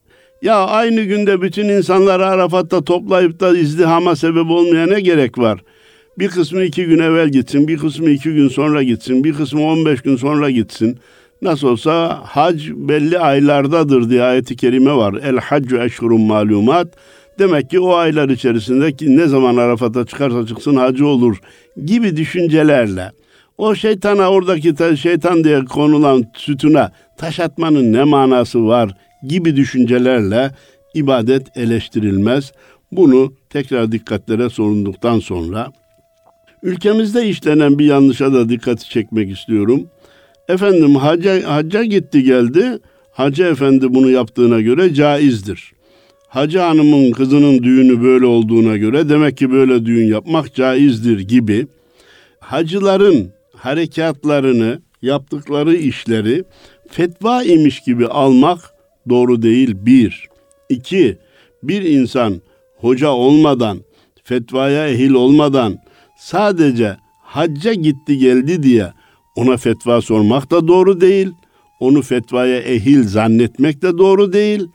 Ya 0.43 0.57
aynı 0.57 1.03
günde 1.03 1.43
bütün 1.43 1.69
insanları 1.69 2.27
Arafat'ta 2.27 2.85
toplayıp 2.85 3.41
da 3.41 3.59
izdihama 3.59 4.17
sebep 4.17 4.51
olmaya 4.51 4.87
ne 4.87 5.01
gerek 5.01 5.39
var? 5.39 5.61
Bir 6.19 6.29
kısmı 6.29 6.63
iki 6.63 6.85
gün 6.85 6.99
evvel 6.99 7.29
gitsin, 7.29 7.69
bir 7.69 7.79
kısmı 7.79 8.11
iki 8.11 8.35
gün 8.35 8.49
sonra 8.49 8.83
gitsin, 8.83 9.25
bir 9.25 9.35
kısmı 9.35 9.63
on 9.63 9.87
beş 9.87 10.01
gün 10.01 10.17
sonra 10.17 10.51
gitsin. 10.51 10.99
Nasıl 11.43 11.69
olsa 11.69 12.23
hac 12.25 12.69
belli 12.75 13.19
aylardadır 13.19 14.11
diye 14.11 14.23
ayeti 14.23 14.57
kerime 14.57 14.93
var. 14.93 15.15
El 15.23 15.39
haccu 15.39 15.79
eşhurun 15.83 16.21
malumat. 16.21 16.89
Demek 17.39 17.71
ki 17.71 17.81
o 17.81 17.95
aylar 17.95 18.29
içerisinde 18.29 18.93
ki 18.93 19.17
ne 19.17 19.27
zaman 19.27 19.57
Arafat'a 19.57 20.07
çıkarsa 20.07 20.47
çıksın 20.47 20.77
hacı 20.77 21.07
olur 21.07 21.41
gibi 21.85 22.17
düşüncelerle 22.17 23.13
o 23.59 23.75
şeytana 23.75 24.31
oradaki 24.31 24.75
ta, 24.75 24.97
şeytan 24.97 25.45
diye 25.45 25.65
konulan 25.65 26.25
sütuna 26.35 26.93
taş 27.17 27.41
atmanın 27.41 27.93
ne 27.93 28.05
manası 28.05 28.67
var 28.67 28.91
gibi 29.23 29.57
düşüncelerle 29.57 30.51
ibadet 30.95 31.57
eleştirilmez. 31.57 32.53
Bunu 32.93 33.33
tekrar 33.51 33.93
dikkatlere 33.93 34.51
sorunduktan 34.51 35.19
sonra 35.19 35.73
ülkemizde 36.63 37.29
işlenen 37.29 37.79
bir 37.79 37.85
yanlışa 37.85 38.33
da 38.33 38.49
dikkati 38.49 38.91
çekmek 38.91 39.31
istiyorum. 39.31 39.87
Efendim 40.49 40.97
hacca, 40.97 41.51
hacca 41.51 41.85
gitti 41.85 42.23
geldi. 42.23 42.79
Hacı 43.13 43.45
efendi 43.45 43.95
bunu 43.95 44.11
yaptığına 44.11 44.61
göre 44.61 44.95
caizdir. 44.95 45.73
Hacı 46.29 46.59
hanımın 46.59 47.11
kızının 47.11 47.63
düğünü 47.63 48.03
böyle 48.03 48.27
olduğuna 48.27 48.77
göre 48.77 49.09
demek 49.09 49.37
ki 49.37 49.53
böyle 49.53 49.87
düğün 49.87 50.09
yapmak 50.09 50.55
caizdir 50.55 51.21
gibi 51.21 51.67
hacıların 52.41 53.31
harekatlarını, 53.57 54.83
yaptıkları 55.03 55.77
işleri 55.77 56.45
fetva 56.91 57.43
imiş 57.43 57.81
gibi 57.81 58.07
almak 58.07 58.61
doğru 59.09 59.43
değil 59.43 59.75
bir. 59.77 60.29
İki, 60.69 61.19
bir 61.63 61.83
insan 61.83 62.41
hoca 62.77 63.09
olmadan, 63.09 63.79
fetvaya 64.25 64.89
ehil 64.89 65.11
olmadan 65.11 65.79
sadece 66.19 66.97
hacca 67.23 67.75
gitti 67.75 68.19
geldi 68.19 68.63
diye 68.63 68.93
ona 69.37 69.57
fetva 69.57 70.01
sormak 70.01 70.51
da 70.51 70.69
doğru 70.69 71.01
değil. 71.01 71.29
Onu 71.81 72.03
fetvaya 72.03 72.61
ehil 72.61 73.03
zannetmek 73.03 73.83
de 73.83 73.99
doğru 73.99 74.33
değil. 74.33 74.69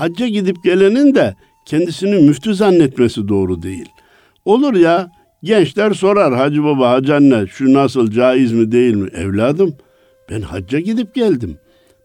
Hacca 0.00 0.26
gidip 0.26 0.64
gelenin 0.64 1.14
de 1.14 1.34
kendisini 1.66 2.14
müftü 2.14 2.54
zannetmesi 2.54 3.28
doğru 3.28 3.62
değil. 3.62 3.88
Olur 4.44 4.74
ya 4.74 5.10
gençler 5.42 5.92
sorar 5.92 6.34
Hacı 6.34 6.64
Baba 6.64 6.90
Hacı 6.90 7.14
Anne 7.14 7.46
şu 7.46 7.72
nasıl 7.72 8.10
caiz 8.10 8.52
mi 8.52 8.72
değil 8.72 8.94
mi? 8.94 9.10
Evladım 9.14 9.76
ben 10.30 10.40
hacca 10.40 10.80
gidip 10.80 11.14
geldim. 11.14 11.58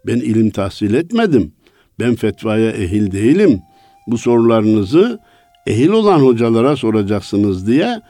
Ben 0.08 0.15
ilim 0.15 0.49
tahsil 0.49 0.93
etmedim. 0.93 1.53
Ben 1.99 2.15
fetvaya 2.15 2.71
ehil 2.71 3.12
değilim. 3.12 3.60
Bu 4.08 4.17
sorularınızı 4.17 5.19
ehil 5.67 5.89
olan 5.89 6.19
hocalara 6.19 6.75
soracaksınız 6.75 7.67
diye 7.67 8.01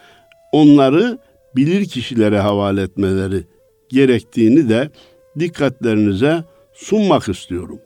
onları 0.52 1.18
bilir 1.56 1.86
kişilere 1.86 2.40
havale 2.40 2.82
etmeleri 2.82 3.44
gerektiğini 3.90 4.70
de 4.70 4.90
dikkatlerinize 5.40 6.44
sunmak 6.74 7.30
istiyorum. 7.30 7.80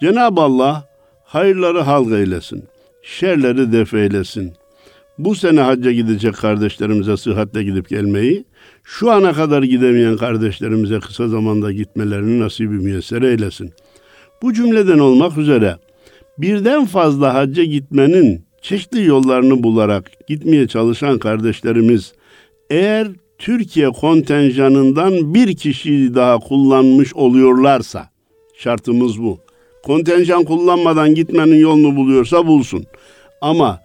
Cenab-ı 0.00 0.40
Allah 0.40 0.89
hayırları 1.30 1.80
halk 1.80 2.12
eylesin, 2.12 2.64
şerleri 3.02 3.72
def 3.72 3.94
eylesin. 3.94 4.52
Bu 5.18 5.34
sene 5.34 5.60
hacca 5.60 5.92
gidecek 5.92 6.34
kardeşlerimize 6.34 7.16
sıhhatle 7.16 7.62
gidip 7.62 7.88
gelmeyi, 7.88 8.44
şu 8.84 9.10
ana 9.10 9.32
kadar 9.32 9.62
gidemeyen 9.62 10.16
kardeşlerimize 10.16 11.00
kısa 11.00 11.28
zamanda 11.28 11.72
gitmelerini 11.72 12.40
nasibi 12.40 12.74
müyesser 12.74 13.22
eylesin. 13.22 13.72
Bu 14.42 14.52
cümleden 14.52 14.98
olmak 14.98 15.38
üzere 15.38 15.76
birden 16.38 16.84
fazla 16.86 17.34
hacca 17.34 17.64
gitmenin 17.64 18.44
çeşitli 18.62 19.04
yollarını 19.04 19.62
bularak 19.62 20.10
gitmeye 20.28 20.68
çalışan 20.68 21.18
kardeşlerimiz 21.18 22.12
eğer 22.70 23.08
Türkiye 23.38 23.90
kontenjanından 23.90 25.34
bir 25.34 25.56
kişiyi 25.56 26.14
daha 26.14 26.38
kullanmış 26.38 27.14
oluyorlarsa 27.14 28.10
şartımız 28.58 29.22
bu. 29.22 29.49
Kontenjan 29.82 30.44
kullanmadan 30.44 31.14
gitmenin 31.14 31.56
yolunu 31.56 31.96
buluyorsa 31.96 32.46
bulsun. 32.46 32.86
Ama 33.40 33.80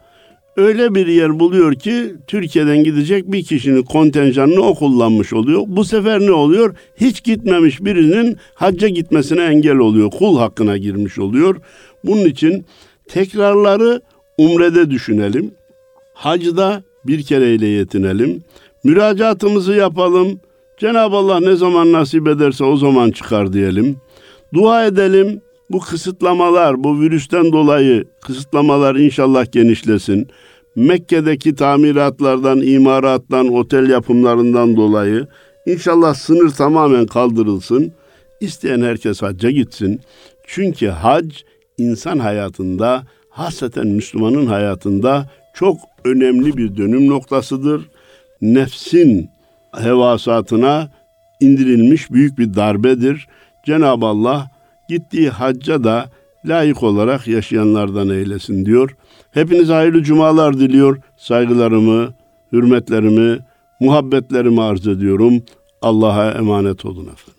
öyle 0.57 0.95
bir 0.95 1.07
yer 1.07 1.39
buluyor 1.39 1.75
ki 1.75 2.15
Türkiye'den 2.27 2.83
gidecek 2.83 3.31
bir 3.31 3.43
kişinin 3.43 3.83
kontenjanını 3.83 4.61
o 4.61 4.75
kullanmış 4.75 5.33
oluyor. 5.33 5.61
Bu 5.67 5.85
sefer 5.85 6.19
ne 6.19 6.31
oluyor? 6.31 6.75
Hiç 6.97 7.23
gitmemiş 7.23 7.83
birinin 7.83 8.37
hacca 8.53 8.87
gitmesine 8.87 9.43
engel 9.43 9.77
oluyor. 9.77 10.11
Kul 10.11 10.37
hakkına 10.37 10.77
girmiş 10.77 11.19
oluyor. 11.19 11.55
Bunun 12.03 12.25
için 12.25 12.65
tekrarları 13.07 14.01
umrede 14.37 14.89
düşünelim. 14.91 15.51
Hacda 16.13 16.83
bir 17.05 17.23
kereyle 17.23 17.67
yetinelim. 17.67 18.43
Müracaatımızı 18.83 19.73
yapalım. 19.73 20.39
Cenab-ı 20.77 21.15
Allah 21.15 21.39
ne 21.39 21.55
zaman 21.55 21.91
nasip 21.91 22.27
ederse 22.27 22.63
o 22.63 22.77
zaman 22.77 23.11
çıkar 23.11 23.53
diyelim. 23.53 23.97
Dua 24.53 24.85
edelim. 24.85 25.41
Bu 25.69 25.79
kısıtlamalar, 25.79 26.83
bu 26.83 27.01
virüsten 27.01 27.51
dolayı 27.51 28.05
kısıtlamalar 28.21 28.95
inşallah 28.95 29.51
genişlesin. 29.51 30.27
Mekke'deki 30.75 31.55
tamiratlardan, 31.55 32.61
imarattan, 32.61 33.47
otel 33.47 33.89
yapımlarından 33.89 34.75
dolayı 34.75 35.27
inşallah 35.65 36.13
sınır 36.13 36.49
tamamen 36.49 37.05
kaldırılsın. 37.05 37.91
İsteyen 38.41 38.81
herkes 38.81 39.21
hacca 39.21 39.49
gitsin. 39.51 40.01
Çünkü 40.47 40.87
hac 40.87 41.35
insan 41.77 42.19
hayatında, 42.19 43.03
hasreten 43.29 43.87
Müslümanın 43.87 44.45
hayatında 44.45 45.29
çok 45.53 45.77
önemli 46.05 46.57
bir 46.57 46.77
dönüm 46.77 47.07
noktasıdır. 47.07 47.89
Nefsin 48.41 49.29
hevasatına 49.77 50.91
indirilmiş 51.41 52.11
büyük 52.11 52.39
bir 52.39 52.53
darbedir. 52.53 53.27
Cenab-ı 53.65 54.05
Allah 54.05 54.54
gittiği 54.89 55.29
hacca 55.29 55.83
da 55.83 56.09
layık 56.45 56.83
olarak 56.83 57.27
yaşayanlardan 57.27 58.09
eylesin 58.09 58.65
diyor. 58.65 58.95
Hepinize 59.31 59.73
hayırlı 59.73 60.03
cumalar 60.03 60.59
diliyor. 60.59 61.01
Saygılarımı, 61.17 62.13
hürmetlerimi, 62.51 63.39
muhabbetlerimi 63.79 64.61
arz 64.61 64.87
ediyorum. 64.87 65.43
Allah'a 65.81 66.31
emanet 66.31 66.85
olun 66.85 67.05
efendim. 67.05 67.34